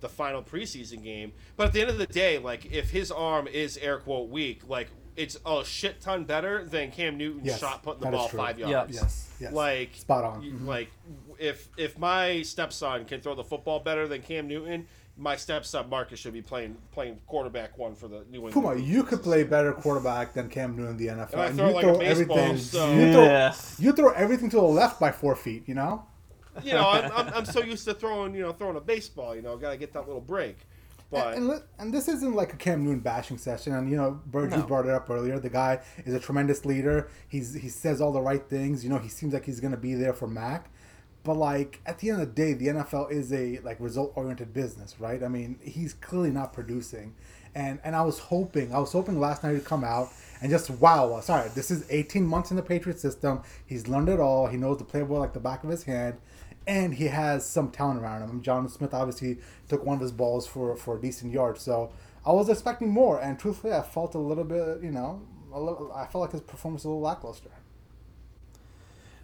[0.00, 1.32] the final preseason game.
[1.58, 4.62] But at the end of the day, like if his arm is air quote weak,
[4.66, 8.58] like it's a shit ton better than Cam Newton's Yes, shot putting the ball five
[8.58, 8.68] Yeah.
[8.68, 8.94] yards.
[8.94, 9.52] Yes, yes.
[9.52, 10.40] Like Spot on.
[10.40, 10.64] y- Mhm.
[10.66, 10.88] Like
[11.38, 16.18] if if my stepson can throw the football better than Cam Newton, my stepson Marcus
[16.18, 18.52] should be playing playing quarterback one for the New England.
[18.54, 21.32] Puma, you could play better quarterback than Cam Newton in the NFL.
[21.32, 22.58] And I And throw you like a throw baseball, everything.
[22.64, 23.54] so- You throw, Yeah.
[23.78, 25.64] you throw everything to the left by four feet.
[25.66, 26.04] You know.
[26.62, 29.34] you know, I'm, I'm, I'm so used to throwing, you know, throwing a baseball.
[29.36, 30.56] You know, I got to get that little break.
[31.10, 33.74] But and, and, and this isn't like a Cam Newton bashing session.
[33.74, 34.62] And you know, Bird, you No.
[34.64, 35.38] brought it up earlier.
[35.40, 37.08] The guy is a tremendous leader.
[37.28, 38.84] He's he says all the right things.
[38.84, 40.70] You know, he seems like he's gonna be there for Mac.
[41.28, 44.54] But like at the end of the day, the NFL is a like result oriented
[44.54, 45.22] business, right?
[45.22, 47.14] I mean, he's clearly not producing.
[47.54, 50.08] And and I was hoping, I was hoping last night he'd come out
[50.40, 53.42] and just wow Sorry, this is 18 months in the Patriot system.
[53.66, 54.46] He's learned it all.
[54.46, 56.16] He knows the playbook like the back of his hand
[56.66, 58.42] and he has some talent around him.
[58.42, 59.36] Jonnu Smith obviously
[59.68, 61.92] took one of his balls for for a decent yard, so
[62.24, 63.20] I was expecting more.
[63.20, 65.20] And truthfully, I felt a little bit, you know,
[65.52, 67.50] a little, I felt like his performance was a little lackluster.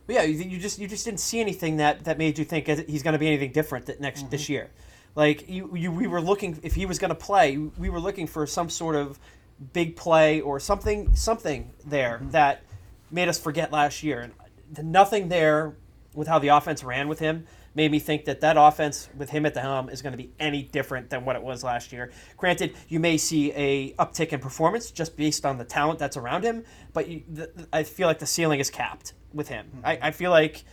[0.07, 2.67] But yeah, you, you just you just didn't see anything that that made you think
[2.67, 4.53] he's going to be anything different that next this mm-hmm.
[4.53, 4.71] year.
[5.15, 8.27] Like you, you, we were looking if he was going to play, we were looking
[8.27, 9.19] for some sort of
[9.73, 12.31] big play or something something there mm-hmm.
[12.31, 12.63] that
[13.11, 14.21] made us forget last year.
[14.21, 15.77] And uh, nothing there
[16.15, 19.45] with how the offense ran with him made me think that that offense with him
[19.47, 22.13] at the helm is going to be any different than what it was last year.
[22.37, 26.45] Granted, you may see a uptick in performance just based on the talent that's around
[26.45, 29.67] him, but you, the, I feel like the ceiling is capped with him.
[29.83, 30.65] I, I feel like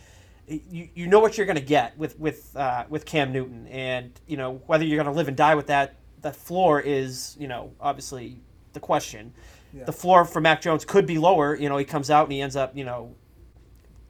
[0.46, 4.12] you, you know what you're going to get with with uh, with Cam Newton, and
[4.26, 5.96] you know whether you're going to live and die with that.
[6.20, 8.40] That floor is you know obviously
[8.72, 9.32] the question.
[9.74, 9.84] Yeah.
[9.84, 11.54] The floor for Mac Jones could be lower.
[11.54, 13.14] You know he comes out and he ends up you know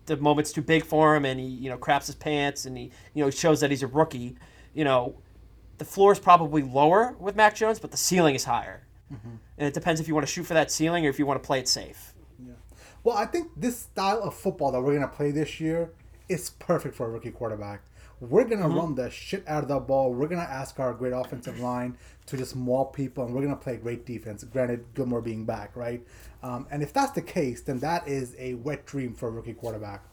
[0.06, 2.90] the moment's too big for him, and he you know craps his pants, and he
[3.14, 4.36] you know shows that he's a rookie.
[4.74, 5.16] You know
[5.82, 8.86] the floor is probably lower with Mac Jones, but the ceiling is higher.
[9.12, 9.34] Mm-hmm.
[9.58, 11.42] And it depends if you want to shoot for that ceiling or if you want
[11.42, 12.14] to play it safe.
[12.38, 12.52] yeah.
[13.02, 15.90] Well, I think this style of football that we're gonna play this year
[16.28, 17.82] is perfect for a rookie quarterback.
[18.20, 18.78] We're gonna mm-hmm.
[18.78, 20.14] run the shit out of the ball.
[20.14, 23.76] We're gonna ask our great offensive line to just maul people, and we're gonna play
[23.76, 24.44] great defense.
[24.44, 26.06] Granted, Gilmore being back, right?
[26.42, 29.54] Um, and if that's the case, then that is a wet dream for a rookie
[29.54, 30.04] quarterback.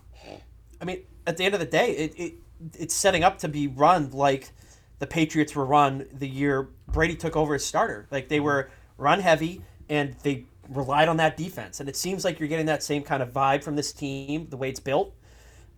[0.82, 2.34] I mean, at the end of the day, it, it
[2.78, 4.52] it's setting up to be run like
[5.00, 8.08] the Patriots were run the year Brady took over as starter.
[8.12, 11.80] Like they were run heavy and they relied on that defense.
[11.80, 14.58] And it seems like you're getting that same kind of vibe from this team, the
[14.58, 15.16] way it's built.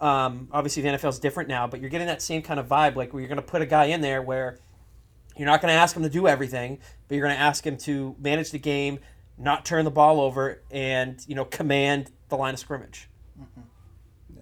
[0.02, 2.96] Um, obviously, the NFL is different now, but you're getting that same kind of vibe,
[2.96, 4.58] like where you're going to put a guy in there where
[5.38, 7.78] you're not going to ask him to do everything, but you're going to ask him
[7.78, 9.00] to manage the game,
[9.38, 13.10] not turn the ball over, and you know command the line of scrimmage.
[14.34, 14.42] Yeah.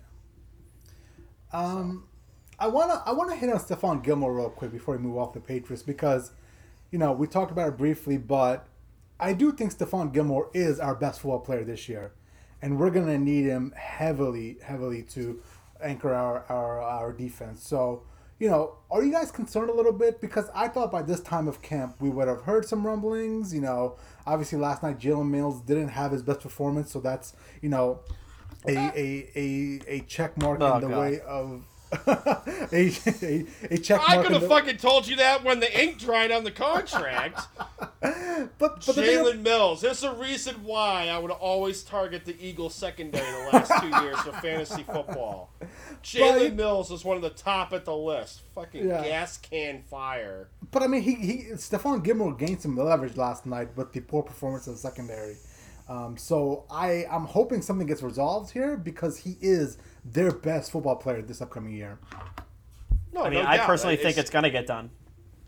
[1.51, 2.05] Um,
[2.59, 5.39] I wanna I wanna hit on Stephon Gilmore real quick before we move off the
[5.39, 6.31] Patriots because,
[6.91, 8.67] you know, we talked about it briefly, but
[9.19, 12.13] I do think Stephon Gilmore is our best football player this year,
[12.61, 15.41] and we're gonna need him heavily, heavily to
[15.81, 17.65] anchor our our, our defense.
[17.65, 18.03] So,
[18.39, 20.21] you know, are you guys concerned a little bit?
[20.21, 23.53] Because I thought by this time of camp we would have heard some rumblings.
[23.53, 27.69] You know, obviously last night Jalen Mills didn't have his best performance, so that's you
[27.69, 27.99] know
[28.67, 30.99] a uh, a a, a check mark Oh, in the God.
[30.99, 35.59] way of a, a a check I could have the, fucking told you that when
[35.59, 37.39] the ink dried on the contract.
[38.01, 39.81] but but Jalen is- Mills.
[39.81, 44.19] There's a reason why I would always target the Eagles secondary the last two years
[44.19, 45.51] for fantasy football.
[46.03, 48.41] Jalen But- Mills is one of the top at the list.
[48.55, 49.03] Fucking Yeah.
[49.03, 50.49] gas can fire.
[50.71, 54.23] But I mean, he, he Stephon Gilmore gained some leverage last night with the poor
[54.23, 55.37] performance in the secondary.
[55.87, 60.95] Um, so I I'm hoping something gets resolved here because he is their best football
[60.95, 61.99] player this upcoming year.
[63.13, 63.67] No, I mean, no I doubt.
[63.67, 64.89] personally think it's going to get done.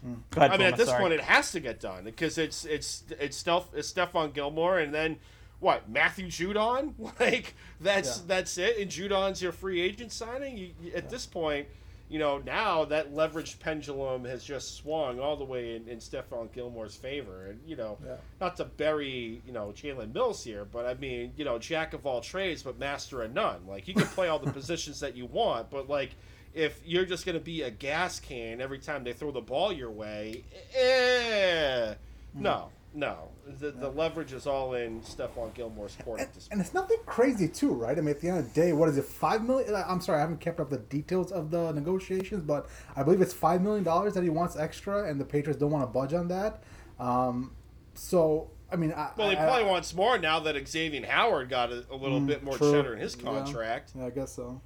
[0.04, 0.14] Hmm.
[0.32, 1.02] Go ahead, I mean, Puma, at this sorry.
[1.02, 4.94] point, it has to get done because it's it's it's Steph, it's Stephon Gilmore, and
[4.94, 5.18] then
[5.60, 5.88] what?
[5.90, 6.94] Matthew Judon?
[7.20, 8.24] Like that's Yeah.
[8.28, 8.80] that's it.
[8.80, 10.58] And Judon's your free agent signing.
[10.58, 11.68] You, you- at this point,
[12.12, 16.52] you know now that leveraged pendulum has just swung all the way in, in Stephon
[16.52, 17.48] Gilmore's favor.
[17.48, 18.18] And you know, Yeah.
[18.40, 22.06] not to bury you know Jalen Mills here, but I mean you know jack of
[22.06, 23.66] all trades but master of none.
[23.66, 26.12] Like he can play all the positions that you want, but like.
[26.54, 29.72] If you're just going to be a gas can every time they throw the ball
[29.72, 30.44] your way,
[30.78, 31.94] eh,
[32.34, 33.30] no, no.
[33.60, 36.52] The, the leverage is all in Stephon Gilmore's court And, at this point.
[36.54, 37.98] and it's nothing crazy too, right?
[37.98, 39.06] I mean, at the end of the day, what is it?
[39.06, 39.74] Five million?
[39.76, 43.34] I'm sorry, I haven't kept up the details of the negotiations, but I believe it's
[43.34, 46.28] five million dollars that he wants extra, and the Patriots don't want to budge on
[46.30, 46.64] that.
[47.00, 47.56] Um,
[47.94, 51.50] so I mean, I, Well, he I- probably I- wants more now that Xavien Howard
[51.50, 52.72] got a, a little bit more true.
[52.72, 53.92] cheddar in his contract.
[53.98, 54.62] Yeah, I guess so.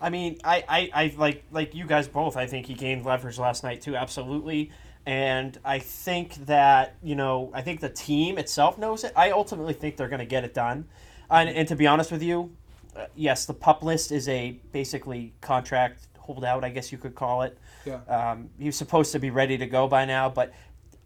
[0.00, 2.36] I mean, I, I, I like like you guys both.
[2.36, 4.70] I think he gained leverage last night too, absolutely.
[5.06, 9.12] And I think that you know, I think the team itself knows it.
[9.14, 10.86] I ultimately think they're going to get it done.
[11.30, 12.54] And, and to be honest with you,
[12.96, 17.42] uh, yes, the pup list is a basically contract holdout, I guess you could call
[17.42, 17.58] it.
[17.84, 18.00] Yeah.
[18.08, 20.52] Um, he was supposed to be ready to go by now, but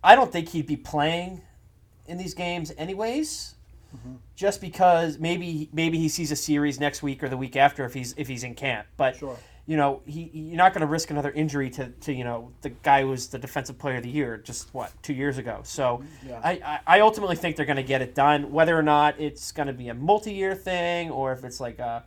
[0.03, 1.43] I don't think he'd be playing
[2.07, 3.55] in these games anyways.
[4.37, 7.95] Just because maybe maybe he sees a series next week or the week after if
[7.95, 9.37] he's if he's in camp, but Sure.
[9.69, 12.71] You know he you're not going to risk another injury to, to you know the
[12.71, 15.61] guy who was the defensive player of the year just what two years ago.
[15.63, 16.41] So Yeah.
[16.43, 19.67] I, I ultimately think they're going to get it done, whether or not it's going
[19.67, 22.05] to be a multi-year thing or if it's like a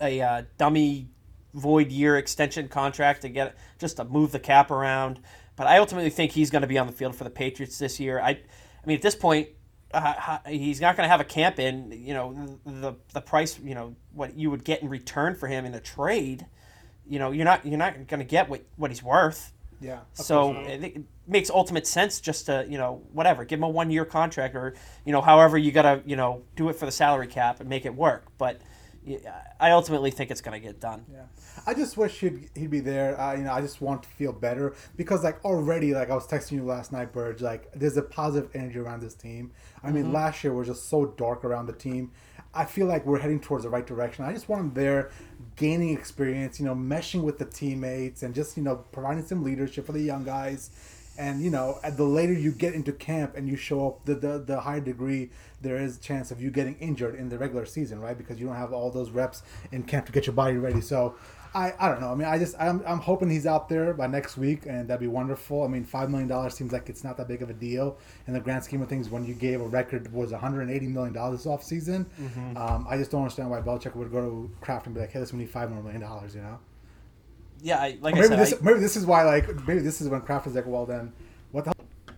[0.00, 1.08] a uh, dummy
[1.54, 5.20] void year extension contract to get just to move the cap around.
[5.54, 8.00] But I ultimately think he's going to be on the field for the Patriots this
[8.00, 8.18] year.
[8.18, 8.38] I, I
[8.84, 9.50] mean, at this point,
[9.92, 11.92] uh, he's not going to have a camp in.
[11.92, 13.60] You know, the the price.
[13.62, 16.46] You know what you would get in return for him in a trade.
[17.08, 19.52] You know, you're not you're not going to get what what he's worth.
[19.80, 20.00] Yeah.
[20.14, 20.68] So course.
[20.68, 23.90] I think it makes ultimate sense just to you know whatever give him a one
[23.90, 27.26] year contract or you know however you gotta you know do it for the salary
[27.26, 28.26] cap and make it work.
[28.38, 28.60] But
[29.60, 31.04] I ultimately think it's gonna get done.
[31.12, 31.24] Yeah,
[31.66, 33.20] I just wish he'd, he'd be there.
[33.20, 36.26] Uh, you know, I just want to feel better because, like, already, like I was
[36.26, 37.42] texting you last night, Burge.
[37.42, 39.52] Like, there's a positive energy around this team.
[39.82, 42.12] I mean, last year was just so dark around the team.
[42.54, 44.24] I feel like we're heading towards the right direction.
[44.24, 45.10] I just want him there,
[45.56, 46.60] gaining experience.
[46.60, 50.02] You know, meshing with the teammates and just you know providing some leadership for the
[50.02, 50.70] young guys.
[51.16, 54.14] And you know, at the later you get into camp and you show up, the,
[54.14, 58.00] the the higher degree there is chance of you getting injured in the regular season,
[58.00, 58.16] right?
[58.16, 60.80] Because you don't have all those reps in camp to get your body ready.
[60.80, 61.16] So,
[61.54, 62.10] I, I don't know.
[62.10, 65.00] I mean, I just I'm, I'm hoping he's out there by next week, and that'd
[65.00, 65.62] be wonderful.
[65.62, 68.32] I mean, five million dollars seems like it's not that big of a deal in
[68.34, 69.08] the grand scheme of things.
[69.08, 72.06] When you gave a record was 180 million dollars this offseason,
[72.56, 75.20] um, I just don't understand why Belichick would go to Kraft and be like, "Hey,
[75.20, 76.58] listen, we need five more million dollars," you know?
[77.62, 80.00] Yeah, I, like I maybe said, this I- maybe this is why like maybe this
[80.00, 81.12] is when Kraft is like, "Well, then
[81.52, 82.16] what the hell?"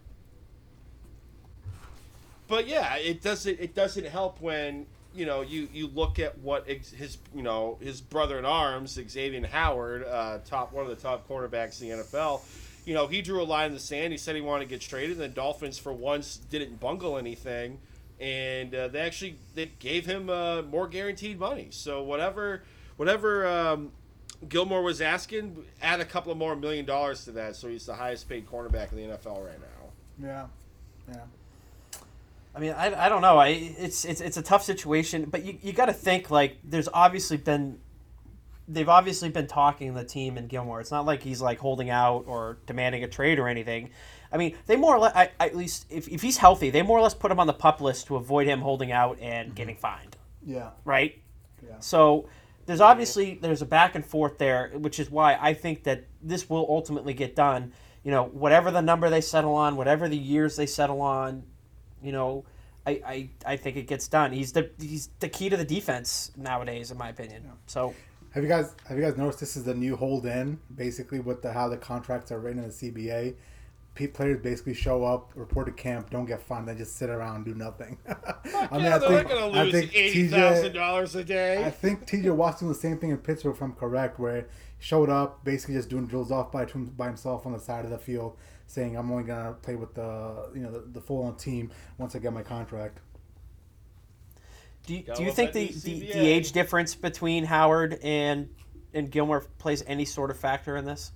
[2.48, 6.64] But yeah, it doesn't it doesn't help when you know you you look at what
[6.68, 10.96] ex- his you know his brother in arms Xavien Howard, uh, top one of the
[10.96, 12.42] top cornerbacks in the NFL.
[12.84, 14.12] You know he drew a line in the sand.
[14.12, 15.12] He said he wanted to get traded.
[15.12, 17.78] And the Dolphins for once didn't bungle anything,
[18.20, 21.68] and uh, they actually they gave him uh, more guaranteed money.
[21.70, 22.62] So whatever
[22.96, 23.92] whatever um,
[24.48, 27.56] Gilmore was asking, add a couple of more million dollars to that.
[27.56, 30.26] So he's the highest paid cornerback in the NFL right now.
[30.28, 30.46] Yeah,
[31.08, 31.20] yeah.
[32.56, 33.36] I mean, I, I don't know.
[33.36, 36.88] I it's it's it's a tough situation, but you, you got to think like there's
[36.92, 37.78] obviously been
[38.66, 40.80] they've obviously been talking the team and Gilmore.
[40.80, 43.90] It's not like he's like holding out or demanding a trade or anything.
[44.32, 46.98] I mean, they more or less, I, at least if, if he's healthy, they more
[46.98, 49.54] or less put him on the pup list to avoid him holding out and mm-hmm.
[49.54, 51.20] getting fined, Yeah, right?
[51.64, 51.78] yeah.
[51.78, 52.28] So
[52.66, 56.50] there's obviously there's a back and forth there, which is why I think that this
[56.50, 57.72] will ultimately get done.
[58.02, 61.44] You know, whatever the number they settle on, whatever the years they settle on,
[62.06, 62.44] you know,
[62.86, 64.32] I, I, I think it gets done.
[64.32, 67.50] He's the he's the key to the defense nowadays, in my opinion.
[67.66, 67.94] So
[68.30, 71.42] Have you guys have you guys noticed this is the new hold in basically with
[71.42, 73.34] the how the contracts are written in the CBA?
[73.94, 77.36] P- players basically show up, report to camp, don't get fined, then just sit around
[77.36, 77.96] and do nothing.
[78.06, 81.64] Fuck yeah, they're not gonna lose eighty thousand dollars a day.
[81.64, 84.44] I think TJ Watt's doing the same thing in Pittsburgh, if I'm correct, where he
[84.78, 87.98] showed up basically just doing drills off by by himself on the side of the
[87.98, 88.36] field,
[88.66, 92.14] saying I'm only gonna play with the you know the, the full on team once
[92.14, 93.00] I get my contract.
[94.86, 98.48] Do you, do you think the, the, the age difference between Howard and
[98.94, 101.10] and Gilmore plays any sort of factor in this?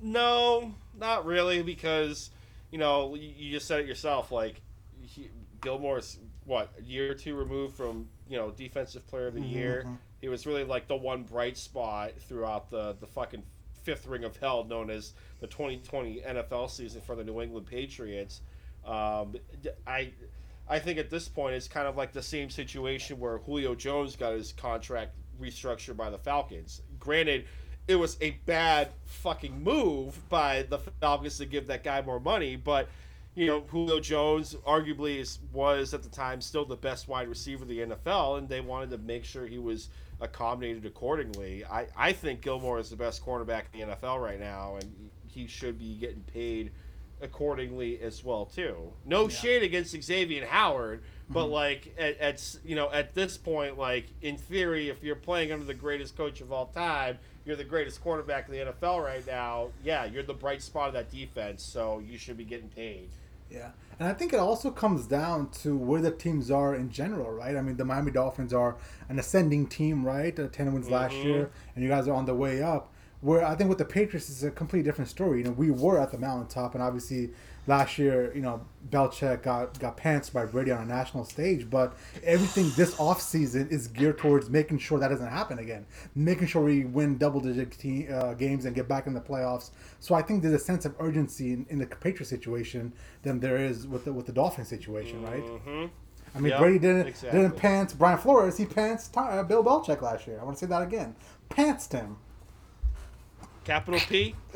[0.00, 2.30] No, not really, because
[2.70, 4.32] you know you just said it yourself.
[4.32, 4.60] Like
[5.02, 5.30] he,
[5.60, 9.50] Gilmore's what a year or two removed from you know defensive player of the mm-hmm.
[9.50, 9.86] year.
[10.20, 13.42] He was really like the one bright spot throughout the the fucking
[13.88, 18.42] fifth ring of hell known as the 2020 NFL season for the New England Patriots.
[18.84, 19.34] Um,
[19.86, 20.12] I
[20.68, 24.14] I think at this point it's kind of like the same situation where Julio Jones
[24.14, 26.82] got his contract restructured by the Falcons.
[27.00, 27.46] Granted,
[27.86, 32.56] it was a bad fucking move by the Falcons to give that guy more money,
[32.56, 32.90] but
[33.34, 37.62] you know Julio Jones arguably is, was at the time still the best wide receiver
[37.62, 39.88] in the NFL, and they wanted to make sure he was
[40.20, 41.64] accommodated accordingly.
[41.64, 45.46] I, I think Gilmore is the best cornerback in the NFL right now, and he
[45.46, 46.72] should be getting paid
[47.20, 48.92] accordingly as well too.
[49.04, 49.28] No yeah.
[49.28, 51.52] shade against Xavien Howard, but mm-hmm.
[51.52, 55.64] like at, at you know at this point, like in theory, if you're playing under
[55.64, 59.68] the greatest coach of all time, you're the greatest quarterback in the NFL right now.
[59.84, 63.08] Yeah, you're the bright spot of that defense, so you should be getting paid.
[63.50, 67.30] Yeah, and I think it also comes down to where the teams are in general,
[67.30, 67.56] right?
[67.56, 68.76] I mean, the Miami Dolphins are
[69.08, 70.38] an ascending team, right?
[70.38, 70.94] Uh, Ten wins mm-hmm.
[70.94, 72.92] last year, and you guys are on the way up.
[73.20, 75.38] Where I think with the Patriots is a completely different story.
[75.38, 77.30] You know, we were at the mountaintop, and obviously
[77.68, 81.96] last year, you know, Belichick got got pants by Brady on a national stage, but
[82.24, 86.86] everything this offseason is geared towards making sure that doesn't happen again, making sure we
[86.86, 89.70] win double digit te- uh, games and get back in the playoffs.
[90.00, 92.92] So I think there's a sense of urgency in, in the Patriots situation
[93.22, 95.44] than there is with the with the Dolphins situation, right?
[95.44, 95.86] Mm-hmm.
[96.34, 97.40] I mean, yep, Brady didn't exactly.
[97.40, 98.56] didn't pants Brian Flores.
[98.56, 100.40] He pants uh, Bill Belichick last year.
[100.40, 101.14] I want to say that again.
[101.50, 102.16] Pantsed him.
[103.68, 104.34] Capital P.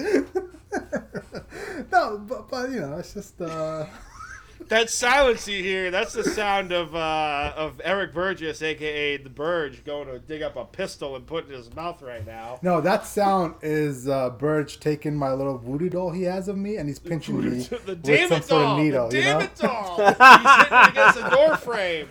[1.93, 3.39] no, but, but you know, it's just.
[3.43, 3.85] Uh...
[4.69, 9.85] that silence you hear, that's the sound of uh, of Eric Burgess, aka the Burge,
[9.85, 12.59] going to dig up a pistol and put it in his mouth right now.
[12.63, 16.79] No, that sound is uh, Burge taking my little voodoo doll he has of me,
[16.79, 19.09] and he's pinching me the with some doll, sort of needle.
[19.11, 19.41] The damn you know?
[19.41, 19.97] it doll.
[19.99, 22.09] he's hitting against the door frame.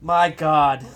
[0.00, 0.86] My God.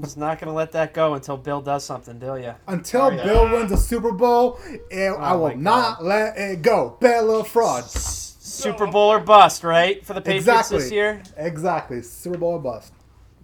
[0.00, 2.54] He's not going to let that go until Bill does something, do you?
[2.66, 4.58] Until Bill wins a Super Bowl,
[4.92, 6.96] oh I will not let it go.
[7.00, 7.84] Bella fraud.
[7.84, 10.04] Super Bowl or bust, right?
[10.04, 10.78] For the Patriots exactly.
[10.78, 11.22] this year?
[11.36, 12.02] Exactly.
[12.02, 12.92] Super Bowl or bust.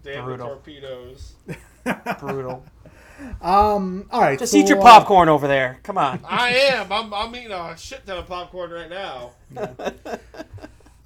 [0.02, 0.46] Damn Brutal.
[0.48, 1.34] torpedoes.
[2.20, 2.64] Brutal.
[3.42, 4.06] Um.
[4.10, 4.38] All right.
[4.38, 5.80] Just so, eat your uh, popcorn uh, over there.
[5.82, 6.20] Come on.
[6.24, 6.92] I am.
[6.92, 9.32] I'm, I'm eating a shit ton of popcorn right now.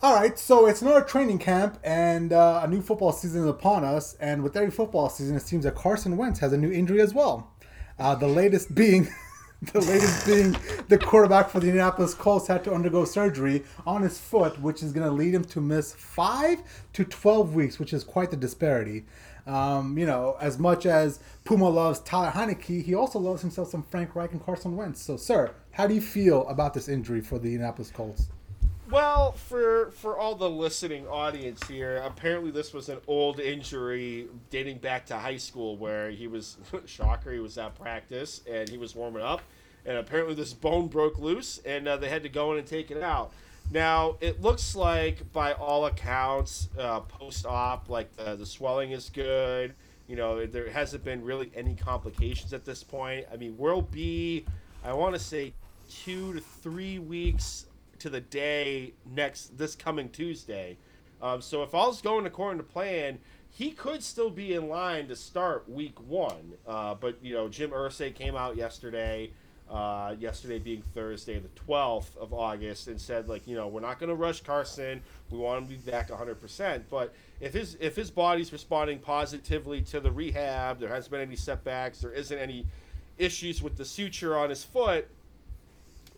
[0.05, 3.85] All right, so it's another training camp, and uh, a new football season is upon
[3.85, 4.17] us.
[4.19, 7.15] And with every football season, it seems that Carson Wentz has a new injury as
[7.15, 7.53] well.
[8.01, 9.07] Uh, the latest being,
[9.73, 10.57] the latest being
[10.89, 14.93] the quarterback for the Indianapolis Colts had to undergo surgery on his foot, which is
[14.93, 16.59] going to lead him to miss five
[16.95, 19.05] to twelve weeks, which is quite the disparity.
[19.47, 23.85] Um, you know, as much as Puma loves Taylor Heinicke, he also loves himself some
[23.85, 25.01] Frank Reich and Carson Wentz.
[25.01, 28.27] So, sir, how do you feel about this injury for the Indianapolis Colts?
[28.93, 34.81] Well, for for all the listening audience here, apparently this was an old injury dating
[34.81, 38.95] back to high school where he was shocker, he was at practice and he was
[38.95, 39.41] warming up,
[39.87, 42.91] and apparently this bone broke loose and uh, they had to go in and take
[42.91, 43.33] it out.
[43.71, 49.73] Now it looks like, by all accounts, uh, post-op, like the, the swelling is good.
[50.07, 53.25] You know, there hasn't been really any complications at this point.
[53.33, 54.45] I mean, we'll be,
[54.85, 55.55] I want to say,
[55.89, 57.65] two to three weeks
[58.03, 60.77] to the day next this coming Tuesday.
[61.23, 65.15] Um, so if all's going according to plan, he could still be in line to
[65.15, 66.55] start week one.
[66.67, 69.31] Uh, but you know, Jim Irsay came out yesterday,
[69.71, 74.01] uh, yesterday being Thursday, the 12th of August, and said like, you know, we're not
[74.01, 75.01] going to rush Carson.
[75.31, 76.83] We want him to be back 100%.
[76.91, 81.37] But if his if his body's responding positively to the rehab, there hasn't been any
[81.37, 82.67] setbacks, there isn't any
[83.17, 85.09] issues with the suture on his foot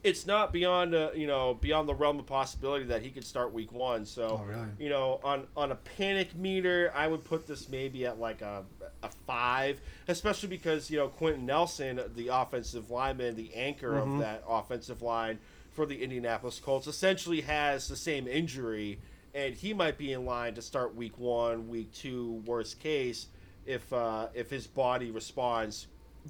[0.05, 3.53] it's not beyond uh, you know beyond the realm of possibility that he could start
[3.53, 4.05] week one.
[4.05, 4.67] So oh, really?
[4.79, 8.65] you know on on a panic meter, I would put this maybe at like a
[9.03, 14.13] a five, especially because you know Quenton Nelson, the offensive lineman, the anchor mm-hmm.
[14.13, 15.39] of that offensive line
[15.73, 19.01] for the Indianapolis Colts, essentially has the same injury,
[19.35, 23.27] and he might be in line to start week one, week two, worst case.
[23.65, 25.87] if uh, if his body responds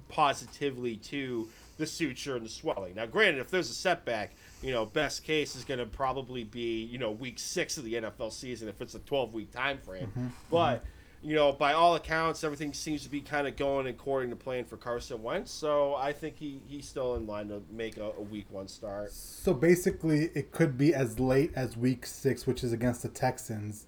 [0.09, 2.95] positively to the suture and the swelling.
[2.95, 6.85] Now, granted, if there's a setback, you know, best case is going to probably be
[6.85, 10.07] you know week six of the NFL season if it's a 12 week time frame.
[10.07, 10.27] Mm-hmm.
[10.51, 10.85] But
[11.25, 14.64] you know, by all accounts, everything seems to be kind of going according to plan
[14.64, 15.51] for Carson Wentz.
[15.51, 19.11] So I think he, he's still in line to make a, a week one start.
[19.11, 23.87] So basically, it could be as late as week six, which is against the Texans.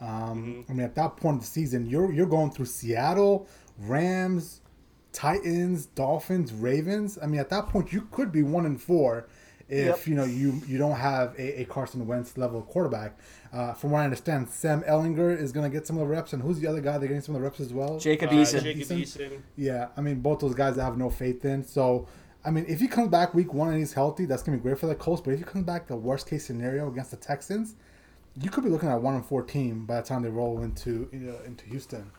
[0.00, 4.62] Um, I mean, at that point of the season, you're you're going through Seattle, Rams,
[5.18, 7.18] Titans, Dolphins, Ravens.
[7.20, 9.26] I mean, at that point, you could be one and four
[9.68, 10.06] if Yep.
[10.06, 13.18] you know you you don't have a, a Carson Wentz level quarterback.
[13.52, 16.32] Uh, from what I understand, Sam Ehlinger is going to get some of the reps,
[16.34, 17.98] and who's the other guy they're getting some of the reps as well?
[17.98, 18.62] Jacob Uh, Eason.
[18.62, 19.00] Jacob Eason?
[19.02, 19.40] Eason.
[19.56, 21.64] Yeah, I mean, both those guys I have no faith in.
[21.64, 22.06] So,
[22.44, 24.78] I mean, if he comes back week one and he's healthy, that's gonna be great
[24.78, 25.20] for the Colts.
[25.20, 27.74] But if he comes back the worst case scenario against the Texans,
[28.40, 31.08] you could be looking at one and four team by the time they roll into
[31.12, 32.12] you know, into Houston.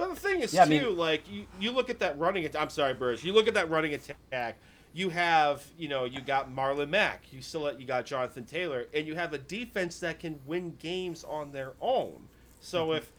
[0.00, 2.46] But the thing is, Yeah, I too, mean- like you, you look at that running.
[2.46, 3.22] At- I'm sorry, Burge.
[3.22, 4.56] You look at that running attack.
[4.94, 7.24] You have, you know, you got Marlon Mack.
[7.32, 11.22] You still you got Jonathan Taylor, and you have a defense that can win games
[11.22, 12.28] on their own.
[12.60, 12.96] So Mm-hmm.
[12.96, 13.12] if,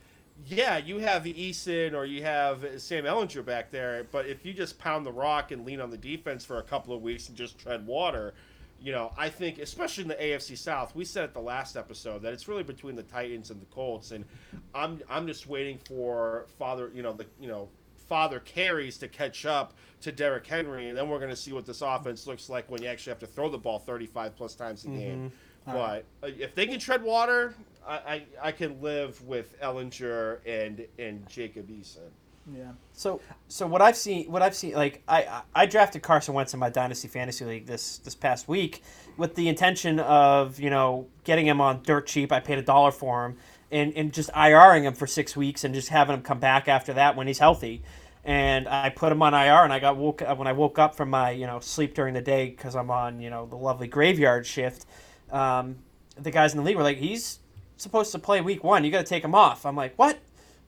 [0.48, 4.52] yeah, you have the Eason or you have Sam Ehlinger back there, but if you
[4.54, 7.38] just pound the rock and lean on the defense for a couple of weeks and
[7.38, 8.34] just tread water,
[8.82, 12.24] you know, I think, especially in the AFC South, we said at the last episode
[12.24, 14.26] that it's really between the Titans and the Colts, and
[14.74, 17.70] I'm I'm just waiting for father, you know, the you know
[18.10, 21.66] father carries to catch up to Derrick Henry, and then we're going to see what
[21.66, 24.84] this offense looks like when you actually have to throw the ball 35 plus times
[24.84, 25.32] a game.
[25.74, 27.54] But uh, if they can tread water,
[27.88, 32.10] I, I I can live with Ehlinger and and Jacob Eason.
[32.52, 32.72] Yeah.
[32.94, 36.60] So, so what I've seen, what I've seen, like I, I drafted Carson Wentz in
[36.60, 38.84] my dynasty fantasy league this this past week
[39.18, 42.32] with the intention of you know getting him on dirt cheap.
[42.32, 43.38] I paid a dollar for him
[43.72, 46.94] and and just IRing him for six weeks and just having him come back after
[46.94, 47.82] that when he's healthy.
[48.24, 51.10] And I put him on IR, and I got woke when I woke up from
[51.10, 54.46] my you know sleep during the day because I'm on you know the lovely graveyard
[54.46, 54.86] shift.
[55.32, 55.78] Um,
[56.20, 57.40] the guys in the league were like, he's
[57.78, 58.84] supposed to play week one.
[58.84, 59.66] You got to take him off.
[59.66, 60.20] I'm like, what?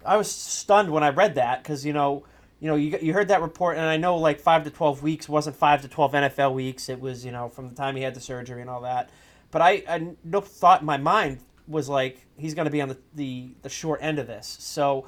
[0.06, 2.26] I was stunned when I read that because you know,
[2.60, 5.28] you know, you, you heard that report, and I know like five to twelve weeks
[5.30, 6.90] wasn't five to twelve NFL weeks.
[6.90, 9.10] It was you know from the time he had the surgery and all that.
[9.52, 12.90] But I, I no thought in my mind was like he's going to be on
[12.90, 14.58] the, the the short end of this.
[14.60, 15.08] So.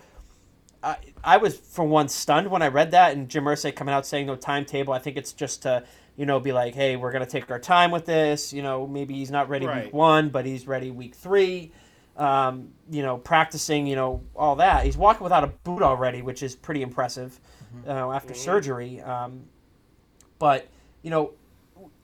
[0.83, 4.05] I, I was for one stunned when I read that and Jim Irsay coming out
[4.05, 4.93] saying no timetable.
[4.93, 5.83] I think it's just to
[6.15, 8.53] you know be like, hey, we're gonna take our time with this.
[8.53, 9.85] You know, maybe he's not ready Right.
[9.85, 11.71] week one, but he's ready week three
[12.17, 14.85] um, you know, practicing, you know, all that.
[14.85, 17.39] He's walking without a boot already, which is pretty impressive
[17.87, 19.01] uh, after surgery.
[19.01, 19.43] Um,
[20.39, 20.67] but
[21.01, 21.33] you know,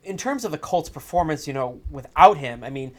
[0.04, 2.92] in terms of the Colts' performance, you know, without him, I mean,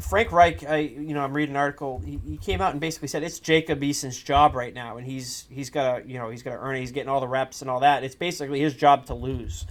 [0.00, 2.02] Frank Reich, I you know, I'm reading an article.
[2.04, 5.46] He, he came out and basically said it's Jacob Eason's job right now, and he's
[5.50, 6.80] he's got to you know he's got to earn it.
[6.80, 8.02] He's getting all the reps and all that.
[8.02, 9.66] It's basically his job to lose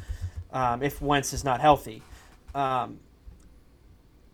[0.53, 2.01] um, if Wentz is not healthy.
[2.53, 2.99] Um,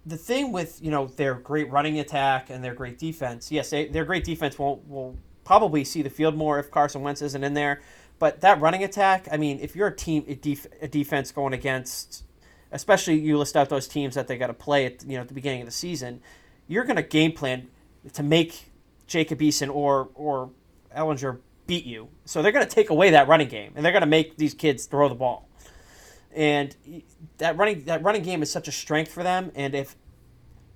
[0.05, 3.87] the thing with you know their great running attack and their great defense, yes, they,
[3.87, 7.53] their great defense won't will probably see the field more if Carson Wentz isn't in
[7.53, 7.81] there.
[8.19, 11.53] But that running attack, I mean, if you're a team a, def, a defense going
[11.53, 12.23] against,
[12.71, 15.27] especially you list out those teams that they got to play at you know at
[15.27, 16.21] the beginning of the season,
[16.67, 17.69] you're going to game plan
[18.13, 18.71] to make
[19.07, 20.49] Jacob Eason or or
[20.95, 22.09] Ehlinger beat you.
[22.25, 24.53] So they're going to take away that running game and they're going to make these
[24.53, 25.47] kids throw the ball
[26.35, 26.75] and
[27.37, 29.51] that running that running game is such a strength for them.
[29.55, 29.95] And if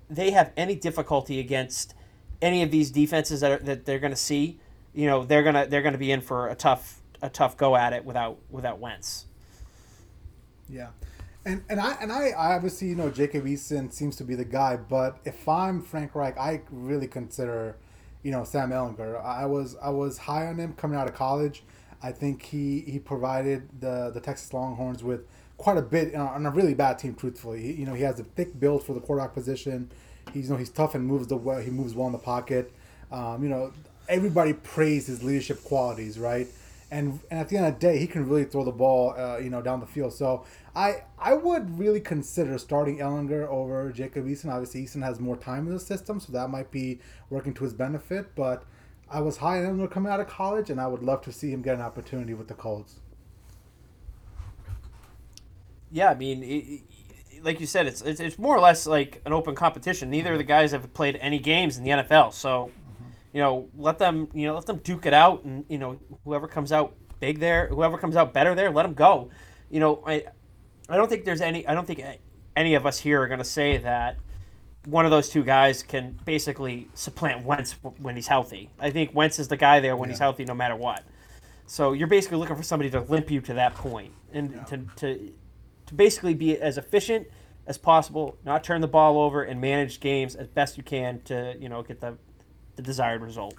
[0.08, 1.94] they have any difficulty against
[2.42, 4.60] any of these defenses that, are, that they're going to see,
[4.92, 7.92] you know, they're gonna they're gonna be in for a tough a tough go at
[7.92, 9.26] it without without Wentz.
[10.68, 10.88] Yeah,
[11.44, 14.76] and and I and I, obviously you know Jacob Eason seems to be the guy,
[14.76, 17.76] but if I'm Frank Reich, I really consider
[18.22, 19.24] you know Sam Ehlinger.
[19.24, 21.62] I was I was high on him coming out of college.
[22.02, 25.26] I think he he provided the the Texas Longhorns with
[25.56, 27.14] quite a bit uh, on a really bad team.
[27.14, 29.90] Truthfully, you know he has a thick build for the quarterback position.
[30.32, 31.60] He's you know he's tough and moves the well.
[31.60, 32.72] He moves well in the pocket.
[33.10, 33.72] Um, you know
[34.08, 36.46] everybody praised his leadership qualities, right?
[36.90, 39.38] and and at the end of the day, he can really throw the ball, uh,
[39.38, 40.12] you know, down the field.
[40.12, 40.44] So
[40.74, 44.52] I I would really consider starting Ehlinger over Jacob Eason.
[44.52, 47.74] Obviously, Eason has more time in the system, so that might be working to his
[47.74, 48.34] benefit.
[48.34, 48.64] But
[49.10, 51.50] I was high on Ehlinger coming out of college, and I would love to see
[51.50, 53.00] him get an opportunity with the Colts.
[55.90, 56.82] Yeah, I mean, it, it-
[57.42, 60.08] like you said, it's, it's it's more or less like an open competition.
[60.10, 62.70] Neither of the guys have played any games in the NFL, so
[63.32, 66.48] you know, let them you know let them duke it out, and you know whoever
[66.48, 69.28] comes out big there, whoever comes out better there, let them go.
[69.70, 70.24] You know, I
[70.88, 72.02] I don't think there's any I don't think
[72.56, 74.16] any of us here are going to say that
[74.86, 78.70] one of those two guys can basically supplant Wentz when he's healthy.
[78.80, 81.04] I think Wentz is the guy there when he's healthy, no matter what.
[81.66, 85.32] So you're basically looking for somebody to limp you to that point and to, to
[85.86, 87.26] to basically be as efficient
[87.66, 91.54] as possible, not turn the ball over, and manage games as best you can to
[91.58, 92.16] you know get the
[92.76, 93.54] the desired result.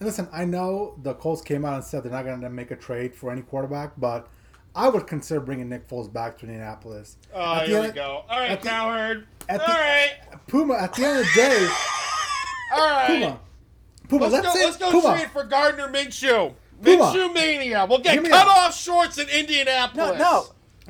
[0.00, 2.76] Listen, I know the Colts came out and said they're not going to make a
[2.76, 4.28] trade for any quarterback, but
[4.74, 7.18] I would consider bringing Nick Foles back to Indianapolis.
[7.32, 8.24] Oh, At the here we end- go.
[8.28, 9.26] All right, at the- Cowherd.
[9.48, 10.10] at All the- right.
[10.48, 11.68] Puma, at the end of the day,
[12.74, 13.06] All right.
[13.06, 13.40] Puma,
[14.08, 14.52] Puma, Let's, let's, go.
[14.54, 16.54] say, Let's go Puma, trade for Gardner Minshew.
[16.82, 17.04] Puma.
[17.04, 17.86] Minshew mania.
[17.88, 18.48] We'll get cut out.
[18.48, 20.18] off shorts in Indianapolis.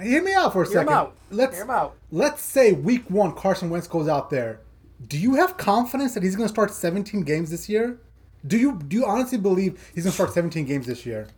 [0.01, 0.93] Hear me out for a Hear him second.
[0.95, 1.15] out.
[1.31, 1.95] Let's Hear him out.
[2.11, 4.61] let's say week one, Carson Wentz goes out there.
[5.09, 7.99] Do you have confidence that he's going to start 17 games this year?
[8.47, 11.29] Do you do you honestly believe he's going to start 17 games this year?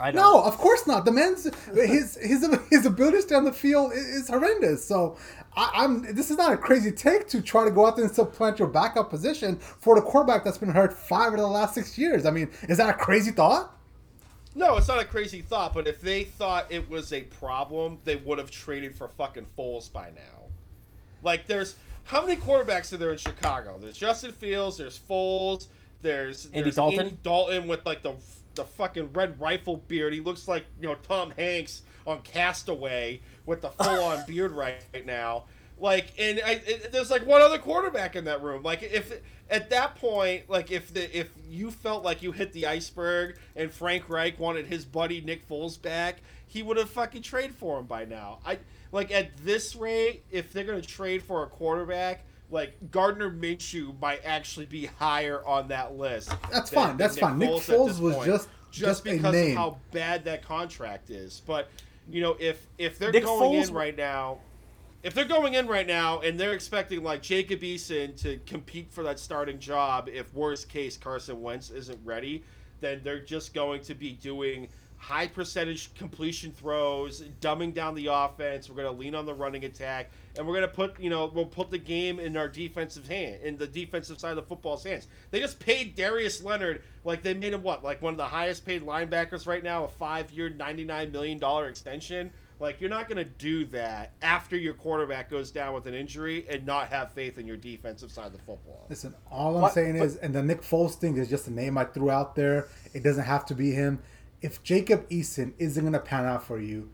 [0.00, 0.22] I don't.
[0.22, 1.04] No, of course not.
[1.04, 4.84] The man's his his his ability to stay on the field i- is horrendous.
[4.84, 5.16] So
[5.56, 8.14] I, I'm this is not a crazy take to try to go out there and
[8.14, 11.98] supplant your backup position for the quarterback that's been hurt five of the last six
[11.98, 12.26] years.
[12.26, 13.74] I mean, is that a crazy thought?
[14.58, 18.16] No, it's not a crazy thought, but if they thought it was a problem, they
[18.16, 20.46] would have traded for fucking Foles by now.
[21.22, 23.78] Like, there's how many quarterbacks are there in Chicago?
[23.80, 25.68] There's Justin Fields, there's Foles,
[26.02, 26.98] there's Andy there's Dalton?
[26.98, 28.14] Andy Dalton with like the
[28.56, 30.12] the fucking red rifle beard.
[30.12, 34.82] He looks like you know Tom Hanks on Castaway with the full on beard right
[35.06, 35.44] now.
[35.80, 38.62] Like, and I, it, there's like one other quarterback in that room.
[38.62, 39.12] Like, if
[39.50, 43.72] at that point, like if the if you felt like you hit the iceberg and
[43.72, 46.16] Frank Reich wanted his buddy Nick Foles back,
[46.46, 48.38] he would have fucking traded for him by now.
[48.44, 48.58] I
[48.92, 54.20] like at this rate, if they're gonna trade for a quarterback, like Gardner Minshew might
[54.24, 56.30] actually be higher on that list.
[56.50, 57.38] That's than- fine, than that's fine.
[57.38, 59.52] Nick at Foles was point, just- just just a because name.
[59.52, 61.40] of how bad that contract is.
[61.46, 61.70] But
[62.10, 64.38] you know, if if they're Nick going Foles- in right now,
[65.02, 69.04] if they're going in right now and they're expecting like Jacob Eason to compete for
[69.04, 72.42] that starting job, if worst case Carson Wentz isn't ready,
[72.80, 78.68] then they're just going to be doing high percentage completion throws, dumbing down the offense.
[78.68, 81.30] We're going to lean on the running attack, and we're going to put you know
[81.32, 84.82] we'll put the game in our defensive hand, in the defensive side of the football's
[84.82, 85.06] hands.
[85.30, 88.66] They just paid Darius Leonard like they made him what like one of the highest
[88.66, 92.32] paid linebackers right now, a five year, ninety nine million dollar extension.
[92.60, 96.44] Like you're not going to do that after your quarterback goes down with an injury
[96.50, 98.86] and not have faith in your defensive side of the football.
[98.88, 101.52] Listen, all I'm What- saying but- is, and the Nick Foles thing is just a
[101.52, 102.66] name I threw out there.
[102.92, 104.00] It doesn't have to be him.
[104.42, 106.90] If Jacob Eason isn't going to pan out for you,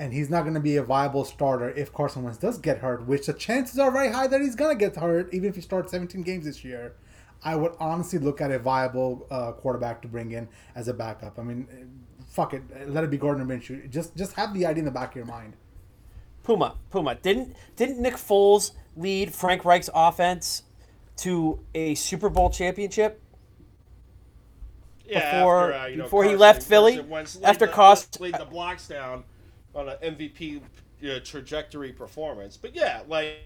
[0.00, 3.06] and he's not going to be a viable starter if Carson Wentz does get hurt,
[3.06, 5.60] which the chances are very high that he's going to get hurt, even if he
[5.60, 6.94] starts 17 games this year,
[7.42, 11.38] I would honestly look at a viable uh, quarterback to bring in as a backup.
[11.38, 11.66] I mean,
[12.38, 13.90] fuck it, let it be Gardner Minshew.
[13.90, 15.54] Just just have the idea in the back of your mind.
[16.44, 17.16] Puma, Puma.
[17.16, 20.62] Didn't didn't Nick Foles lead Frank Reich's offense
[21.16, 23.20] to a Super Bowl championship?
[25.04, 27.00] Yeah, Before- after, uh, you know, before he left Philly?
[27.00, 29.24] Wentz After the, cost- laid the blocks down
[29.74, 30.60] on an MVP
[31.02, 32.56] uh, trajectory performance.
[32.58, 33.38] But yeah, like,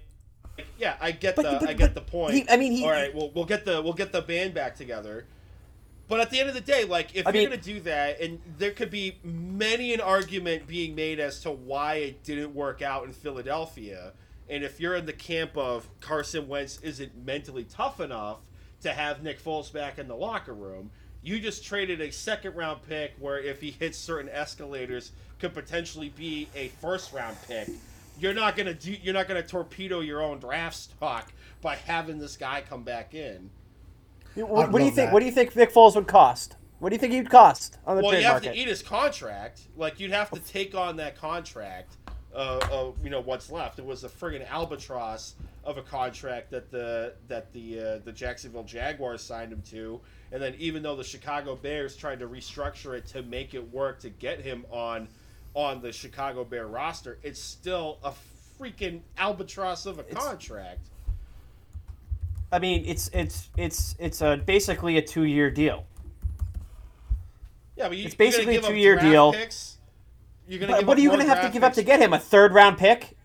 [0.59, 2.34] like, yeah, I get But- the but- I get the point.
[2.34, 4.74] he- I mean, he- all right, we'll we'll get the we'll get the band back
[4.76, 5.24] together.
[6.13, 8.21] But at the end of the day, like if I you're mean- gonna do that,
[8.21, 12.83] and there could be many an argument being made as to why it didn't work
[12.83, 14.13] out in Philadelphia,
[14.47, 18.41] and if you're in the camp of Carson Wentz isn't mentally tough enough
[18.83, 20.91] to have Nick Foles back in the locker room,
[21.23, 26.11] you just traded a second round pick where if he hits certain escalators could potentially
[26.11, 27.71] be a first round pick.
[28.19, 28.93] You're not gonna do.
[29.03, 31.33] You're not gonna torpedo your own draft stock
[31.63, 33.49] by having this guy come back in.
[34.35, 35.09] What, what do you think?
[35.09, 35.12] that.
[35.12, 36.57] What do you think Nick Foles would cost?
[36.78, 38.55] What do you think he'd cost on the Well, trade you have market?
[38.55, 39.68] to eat his contract.
[39.76, 41.97] Like you'd have to take on that contract.
[42.35, 43.78] Uh, uh, you know what's left.
[43.78, 48.64] It was a friggin' albatross of a contract that the that the uh, the Jacksonville
[48.64, 50.01] Jaguars signed him to,
[50.33, 54.01] and then even though the Chicago Bears tried to restructure it to make it work
[54.01, 55.09] to get him on
[55.55, 58.12] on the Chicago Bear roster, it's still a
[58.59, 60.89] freaking albatross of a contract.
[62.53, 65.87] I mean, it's it's it's it's a basically a two year deal.
[67.77, 69.33] Yeah, but you, It's basically a two-year deal.
[69.33, 69.79] Picks.
[70.47, 72.13] You're gonna But what are you going to have to give up to get him?
[72.13, 73.17] A third round pick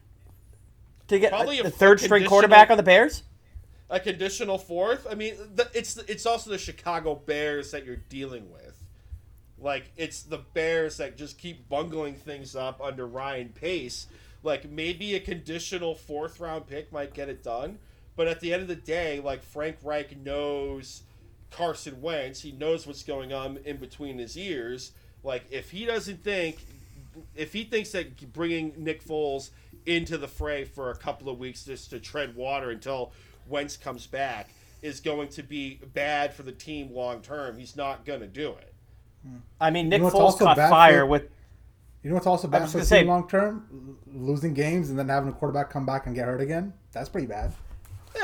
[1.09, 3.23] to get Probably a, a the third string quarterback on the Bears?
[3.89, 5.07] a conditional fourth.
[5.09, 8.83] I mean, the, it's it's also the Chicago Bears that you're dealing with.
[9.59, 14.07] Like it's the Bears that just keep bungling things up under Ryan Pace.
[14.43, 17.79] Like maybe a conditional fourth round pick might get it done,
[18.17, 21.03] but at the end of the day, like Frank Reich knows
[21.51, 22.41] Carson Wentz.
[22.41, 24.91] He knows what's going on in between his ears.
[25.23, 26.57] Like if he doesn't think,
[27.35, 29.51] if he thinks that bringing Nick Foles
[29.85, 33.13] into the fray for a couple of weeks just to tread water until
[33.47, 34.49] Wentz comes back
[34.81, 37.57] is going to be bad for the team long term.
[37.57, 38.73] He's not going to do it.
[39.23, 39.37] Hmm.
[39.61, 41.29] I mean, Nick know Foles also caught fire for- with.
[42.03, 43.97] You know what's also bad for the team long term?
[44.13, 46.73] Losing games and then having a quarterback come back and get hurt again.
[46.93, 47.53] That's pretty bad.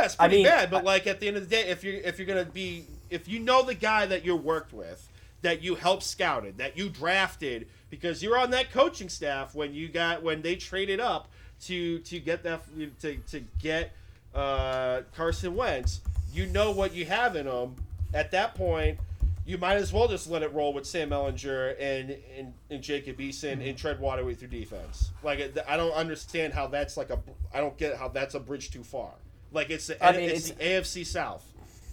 [0.04, 0.70] Yeah, it's I pretty mean, bad.
[0.70, 3.28] But like at the end of the day, if you're if you're gonna be if
[3.28, 5.08] you know the guy that you're worked with,
[5.42, 9.88] that you helped scouted, that you drafted, because you're on that coaching staff when you
[9.88, 11.30] got when they traded up
[11.62, 12.62] to to get that
[13.02, 13.94] to to get
[14.36, 16.02] uh, Carson Wentz,
[16.34, 17.76] you know what you have in him.
[18.14, 19.00] At that point,
[19.46, 23.20] you might as well just let it roll with Sam Ehlinger and and, and Jacob
[23.20, 25.12] Eason and tread water with your defense.
[25.24, 27.20] Like I don't understand how that's like a
[27.54, 29.12] I don't get how that's a bridge too far.
[29.54, 31.46] Like it's the, I mean, it's, it's- the AFC South.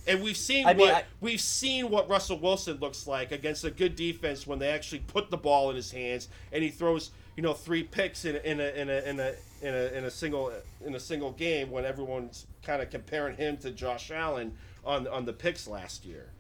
[0.07, 3.65] And we've seen I mean, what I- we've seen what Russell Wilson looks like against
[3.65, 7.11] a good defense when they actually put the ball in his hands and he throws
[7.37, 10.05] you know three picks in a, in a, in a, in a, in a, in
[10.05, 10.53] a single
[10.85, 15.27] in a single game when everyone's kind of comparing him to Josh Allen on on
[15.27, 16.31] the picks last year.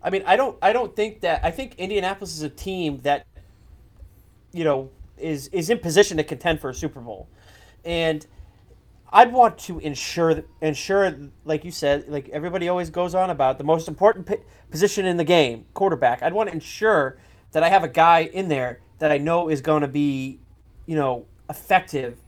[0.00, 0.56] I mean, I don't.
[0.62, 1.44] I don't think that.
[1.44, 3.26] I think Indianapolis is a team that,
[4.52, 7.28] you know, is is in position to contend for a Super Bowl,
[7.84, 8.24] and
[9.10, 13.64] I'd want to ensure ensure, like you said, like everybody always goes on about the
[13.64, 14.36] most important p-
[14.70, 16.22] position in the game, quarterback.
[16.22, 17.18] I'd want to ensure
[17.52, 20.40] that I have a guy in there that I know is going to be,
[20.86, 22.18] you know, effective,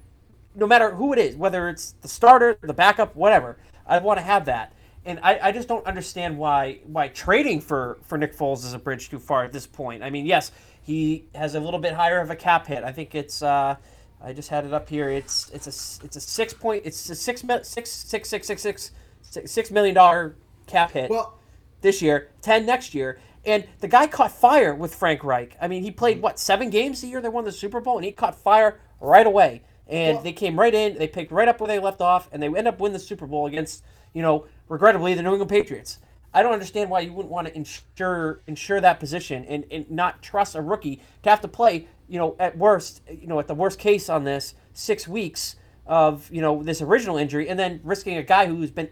[0.55, 3.59] no matter who it is, whether it's the starter, the backup, whatever.
[3.87, 4.73] I want to have that.
[5.05, 8.79] And I, I just don't understand why why trading for, for Nick Foles is a
[8.79, 10.03] bridge too far at this point.
[10.03, 10.53] I mean, yes,
[10.83, 12.85] he has a little bit higher of a cap hit.
[12.85, 13.77] I think it's uh,
[14.23, 15.09] I just had it up here.
[15.11, 18.63] It's it's a it's a six point it's a six mil- six six six six
[18.63, 18.91] six
[19.23, 21.39] six six million dollar cap hit Well,
[21.81, 23.19] this year, ten next year.
[23.47, 25.57] And the guy caught fire with Frank Reich.
[25.61, 26.25] I mean, he played mm-hmm.
[26.25, 29.27] what seven games the year they won the Super Bowl, and he caught fire right
[29.27, 29.63] away.
[29.87, 32.43] And Well- they came right in, they picked right up where they left off, and
[32.43, 35.99] they end up winning the Super Bowl against, you know, regrettably the New England Patriots.
[36.33, 40.23] I don't understand why you wouldn't want to ensure ensure that position and, and not
[40.23, 43.55] trust a rookie to have to play, you know, at worst, you know, at the
[43.55, 45.55] worst case on this, six weeks
[45.87, 48.89] of, you know, this original injury, and then risking a guy who's been,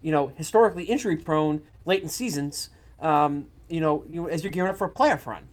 [0.00, 2.70] you know, historically injury prone late in seasons,
[3.00, 5.46] um, you know, you, as you're gearing up for a playoff run.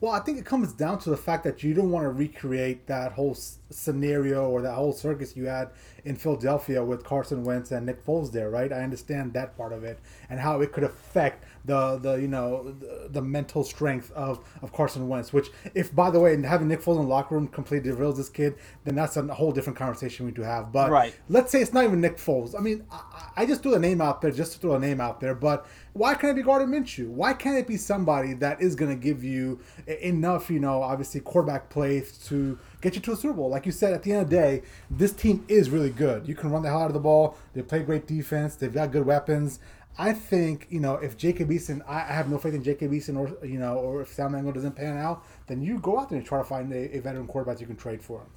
[0.00, 2.86] Well, I think it comes down to the fact that you don't want to recreate
[2.86, 3.36] that whole
[3.68, 5.70] scenario or that whole circus you had
[6.04, 8.72] in Philadelphia with Carson Wentz and Nick Foles there, right?
[8.72, 9.98] I understand that part of it
[10.30, 14.72] and how it could affect the the you know the, the mental strength of, of
[14.72, 15.34] Carson Wentz.
[15.34, 18.30] Which, if by the way, having Nick Foles in the locker room completely derails this
[18.30, 20.72] kid, then that's a whole different conversation we to have.
[20.72, 21.14] But Right.
[21.28, 22.58] let's say it's not even Nick Foles.
[22.58, 25.00] I mean, I, I just threw a name out there just to throw a name
[25.00, 25.34] out there.
[25.34, 27.08] But why can't it be Gardner Minshew?
[27.08, 31.20] Why can't it be somebody that is going to give you enough, you know, obviously
[31.20, 33.48] quarterback play to get you to a Super Bowl?
[33.48, 36.28] Like you said, at the end of the day, this team is really good.
[36.28, 37.36] You can run the hell out of the ball.
[37.54, 38.54] They play great defense.
[38.54, 39.58] They've got good weapons.
[39.98, 43.18] I think you know if Jacob Eason, I, I have no faith in Jacob Eason,
[43.18, 46.18] or you know, or if Sam Mango doesn't pan out, then you go out there
[46.18, 48.28] and try to find a, a veteran quarterback you can trade for him.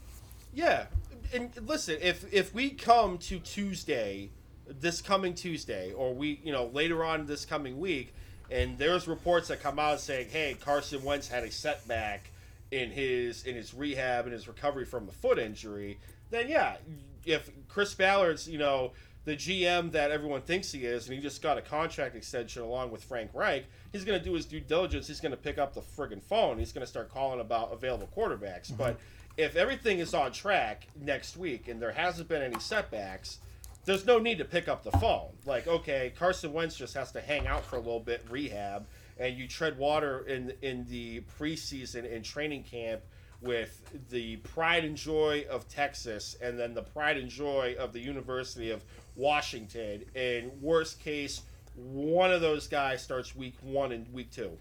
[0.53, 0.87] Yeah,
[1.33, 4.31] and listen, if if we come to Tuesday,
[4.67, 8.13] this coming Tuesday, or we you know later on this coming week,
[8.49, 12.29] and there's reports that come out saying, hey, Carson Wentz had a setback
[12.71, 15.99] in his in his rehab and his recovery from the foot injury,
[16.31, 16.77] then yeah,
[17.25, 18.91] if Chris Ballard's you know
[19.25, 22.91] the GM that everyone thinks he is, and he just got a contract extension along
[22.91, 25.07] with Frank Reich, he's going to do his due diligence.
[25.07, 26.59] He's going to pick up the friggin' phone.
[26.59, 28.67] He's going to start calling about available quarterbacks.
[28.67, 28.77] Mm-hmm.
[28.77, 28.99] But
[29.37, 33.39] if everything is on track next week and there hasn't been any setbacks,
[33.85, 35.29] there's no need to pick up the phone.
[35.45, 38.85] Like, okay, Carson Wentz just has to hang out for a little bit, rehab,
[39.19, 43.01] and you tread water in in the preseason and training camp
[43.41, 47.99] with the pride and joy of Texas and then the pride and joy of the
[47.99, 48.83] University of
[49.15, 50.05] Washington.
[50.15, 51.41] And worst case,
[51.75, 54.57] one of those guys starts week one and week two.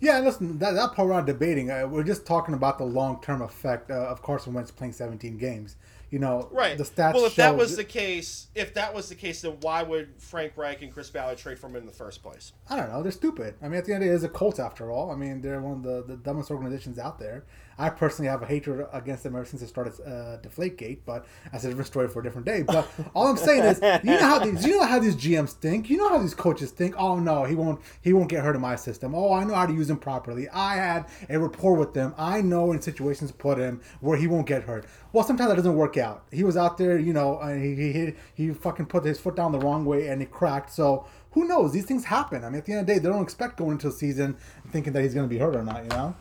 [0.00, 1.70] Yeah, listen, that, that part we're not debating.
[1.70, 5.38] Uh, we're just talking about the long term effect uh, of Carson Wentz playing 17
[5.38, 5.76] games.
[6.08, 6.78] You know, Right.
[6.78, 9.56] the stats well, if show that was the case, if that was the case, then
[9.60, 12.52] why would Frank Reich and Chris Ballard trade for him in the first place?
[12.70, 13.02] I don't know.
[13.02, 13.54] They're stupid.
[13.60, 15.10] I mean, at the end of the day, it's a cult after all.
[15.10, 17.44] I mean, they're one of the, the dumbest organizations out there.
[17.78, 21.64] I personally have a hatred against them ever since it started uh, Deflategate, but that's
[21.64, 22.62] a different story for a different day.
[22.62, 25.90] But all I'm saying is, you know how these, you know how these GMs think.
[25.90, 26.94] You know how these coaches think.
[26.96, 29.14] Oh no, he won't, he won't get hurt in my system.
[29.14, 30.48] Oh, I know how to use him properly.
[30.48, 32.14] I had a rapport with them.
[32.16, 34.86] I know in situations put him where he won't get hurt.
[35.12, 36.24] Well, sometimes that doesn't work out.
[36.30, 39.52] He was out there, you know, and he he he, fucking put his foot down
[39.52, 40.72] the wrong way and it cracked.
[40.72, 41.72] So who knows?
[41.72, 42.44] These things happen.
[42.44, 44.36] I mean, at the end of the day, they don't expect going into a season
[44.70, 45.82] thinking that he's going to be hurt or not.
[45.84, 46.16] You know.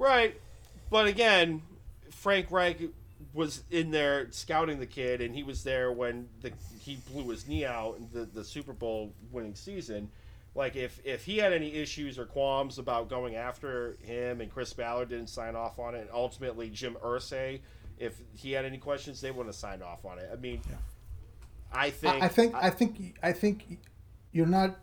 [0.00, 0.34] Right.
[0.88, 1.60] But again,
[2.10, 2.80] Frank Reich
[3.34, 7.46] was in there scouting the kid, and he was there when the he blew his
[7.46, 10.10] knee out in the the Super Bowl winning season.
[10.54, 14.72] Like if if he had any issues or qualms about going after him, and Chris
[14.72, 17.60] Ballard didn't sign off on it, and ultimately Jim Irsay,
[17.98, 20.30] if he had any questions, they wouldn't have signed off on it.
[20.32, 20.62] I mean,
[21.72, 23.78] I think I, I think I think I think
[24.32, 24.78] you're not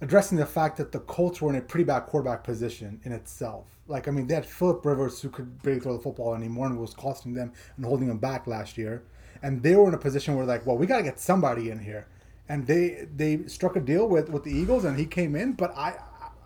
[0.00, 3.66] addressing the fact that the Colts were in a pretty bad quarterback position in itself.
[3.86, 6.78] Like I mean, they had Philip Rivers who could barely throw the football anymore and
[6.78, 9.02] was costing them and holding them back last year.
[9.42, 11.78] And they were in a position where like, well, we got to get somebody in
[11.78, 12.06] here.
[12.48, 15.52] And they they struck a deal with with the Eagles and he came in.
[15.52, 15.94] But I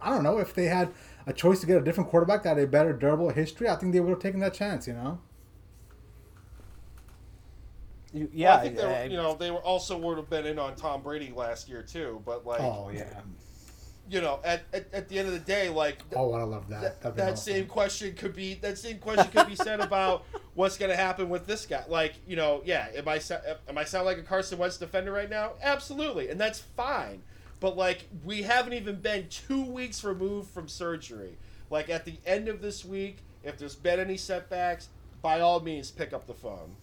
[0.00, 0.92] I don't know if they had
[1.26, 3.68] a choice to get a different quarterback that had a better durable history.
[3.68, 4.86] I think they would have taken that chance.
[4.86, 5.18] You know.
[8.12, 10.46] You- yeah, I think they were, I- you know they were also would have been
[10.46, 12.22] in on Tom Brady last year too.
[12.24, 13.20] But like, Oh yeah.
[14.10, 17.00] You know, at, at, at the end of the day, like Oh, I love that.
[17.02, 17.36] that, awesome.
[17.36, 20.24] same question could be that same question could be said about
[20.54, 21.84] what's going to happen with this guy.
[21.88, 23.20] Like, you know, yeah, am I
[23.68, 25.52] am I sound like a Carson Wentz defender right now?
[25.62, 27.22] Absolutely, and that's fine.
[27.60, 31.36] But like, we haven't even been two weeks removed from surgery.
[31.70, 34.88] Like at the end of this week, if there's been any setbacks,
[35.22, 36.76] by all means, pick up the phone.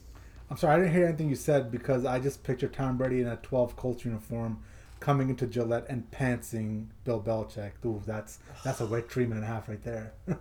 [0.49, 3.27] I'm sorry, I didn't hear anything you said because I just pictured Tom Brady in
[3.27, 4.59] a 12 Colts uniform
[5.01, 7.71] coming into Gillette and pantsing Bill Belichick.
[7.85, 10.13] Ooh, that's that's a wet dream and a half right there.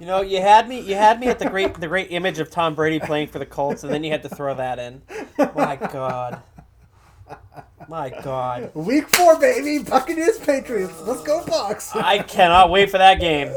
[0.00, 0.80] You know, you had me.
[0.80, 3.44] You had me at the great, the great image of Tom Brady playing for the
[3.44, 5.02] Colts, and then you had to throw that in.
[5.54, 6.40] My God.
[7.86, 8.74] My God.
[8.74, 10.98] Week four, baby, Buccaneers Patriots.
[11.02, 11.94] Let's go Bucks.
[11.94, 13.52] I cannot wait for that game.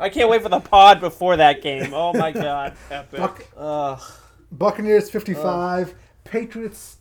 [0.00, 1.94] I can't wait for the pod before that game.
[1.94, 2.74] Oh my God.
[2.90, 3.20] Epic.
[3.20, 4.02] Buc- Ugh.
[4.50, 5.94] Buccaneers 55,
[6.24, 6.95] Patriots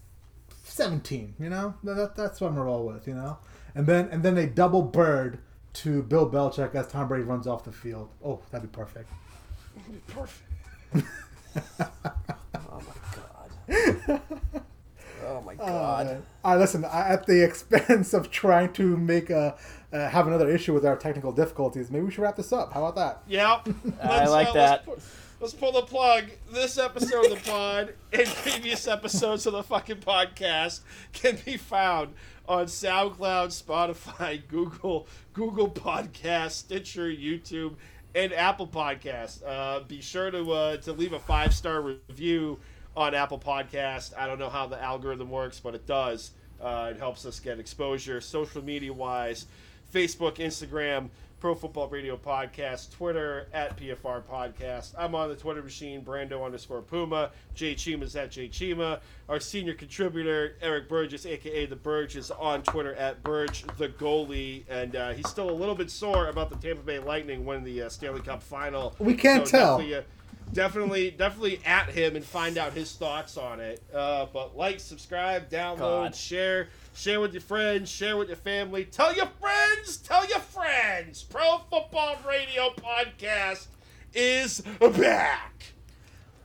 [0.76, 1.36] 17.
[1.40, 3.08] You know, that, that- that's what I'm gonna roll with.
[3.08, 3.38] You know,
[3.74, 5.40] and then and then they double bird
[5.74, 8.10] to Bill Belichick as Tom Brady runs off the field.
[8.24, 9.10] Oh, that'd be perfect.
[10.08, 10.42] Perfect.
[12.56, 12.94] Oh my
[14.08, 14.22] God.
[15.28, 16.06] Oh my God.
[16.08, 16.86] Uh, all right, listen.
[16.86, 19.56] I, at the expense of trying to make a
[19.92, 22.74] uh, have another issue with our technical difficulties, maybe we should wrap this up.
[22.74, 23.24] How about that?
[23.28, 23.60] Yeah,
[24.04, 24.86] I like Let's that.
[24.86, 24.98] pu-
[25.46, 26.24] Let's pull the plug.
[26.52, 30.80] This episode of the pod and previous episodes of the fucking podcast
[31.14, 32.16] can be found
[32.50, 37.76] on SoundCloud, Spotify, Google, Google Podcast, Stitcher, YouTube,
[38.16, 39.44] and Apple Podcast.
[39.46, 42.58] Uh, be sure to uh, to leave a five star review
[42.98, 44.18] on Apple Podcast.
[44.18, 46.32] I don't know how the algorithm works, but it does.
[46.60, 49.46] Uh, it helps us get exposure, social media wise.
[49.94, 51.10] Facebook, Instagram,
[51.40, 54.94] Pro Football Radio Podcast, Twitter at PFR Podcast.
[54.98, 57.32] I'm on the Twitter machine, Brando underscore Puma.
[57.54, 59.00] Jay Chima's at Jay Chima.
[59.30, 64.64] Our senior contributor, Eric Burgess, aka The Burge, is on Twitter at Burge the goalie.
[64.70, 67.84] And uh, he's still a little bit sore about the Tampa Bay Lightning winning the
[67.84, 68.96] uh, Stanley Cup final.
[69.00, 69.78] We can't So tell.
[70.56, 73.84] Definitely, definitely, definitely at him and find out his thoughts on it.
[73.94, 76.16] Uh, but like, subscribe, download, God.
[76.16, 78.86] share, share with your friends, share with your family.
[78.86, 81.24] Tell your friends, tell your friends.
[81.24, 83.68] Pro Football Radio Podcast
[84.14, 84.62] is
[84.98, 85.66] back.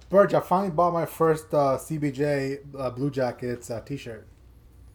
[0.09, 4.27] Burge, I finally bought my first uh, CBJ uh, Blue Jackets uh, T-shirt.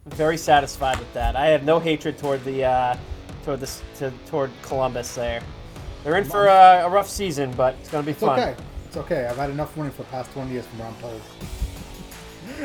[0.06, 1.38] I'm very satisfied with that.
[1.38, 2.98] I have no hatred toward the uh,
[3.46, 5.16] toward this to, toward Columbus.
[5.16, 5.42] There,
[6.04, 8.38] they're in for uh, a rough season, but it's gonna be It's fun.
[8.40, 8.56] okay.
[8.96, 9.26] It's okay.
[9.26, 10.96] I've had enough money for the past 20 years from where I'm.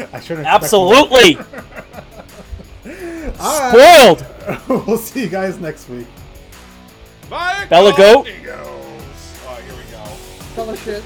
[0.14, 0.46] I shouldn't.
[0.46, 1.36] Absolutely
[3.40, 4.16] All right.
[4.16, 4.24] spoiled.
[4.86, 6.06] we'll see you guys next week.
[7.28, 8.18] Bye, Bella Goat.
[8.18, 8.44] Oh, here we
[9.90, 10.04] go.
[10.54, 11.02] Fella shit.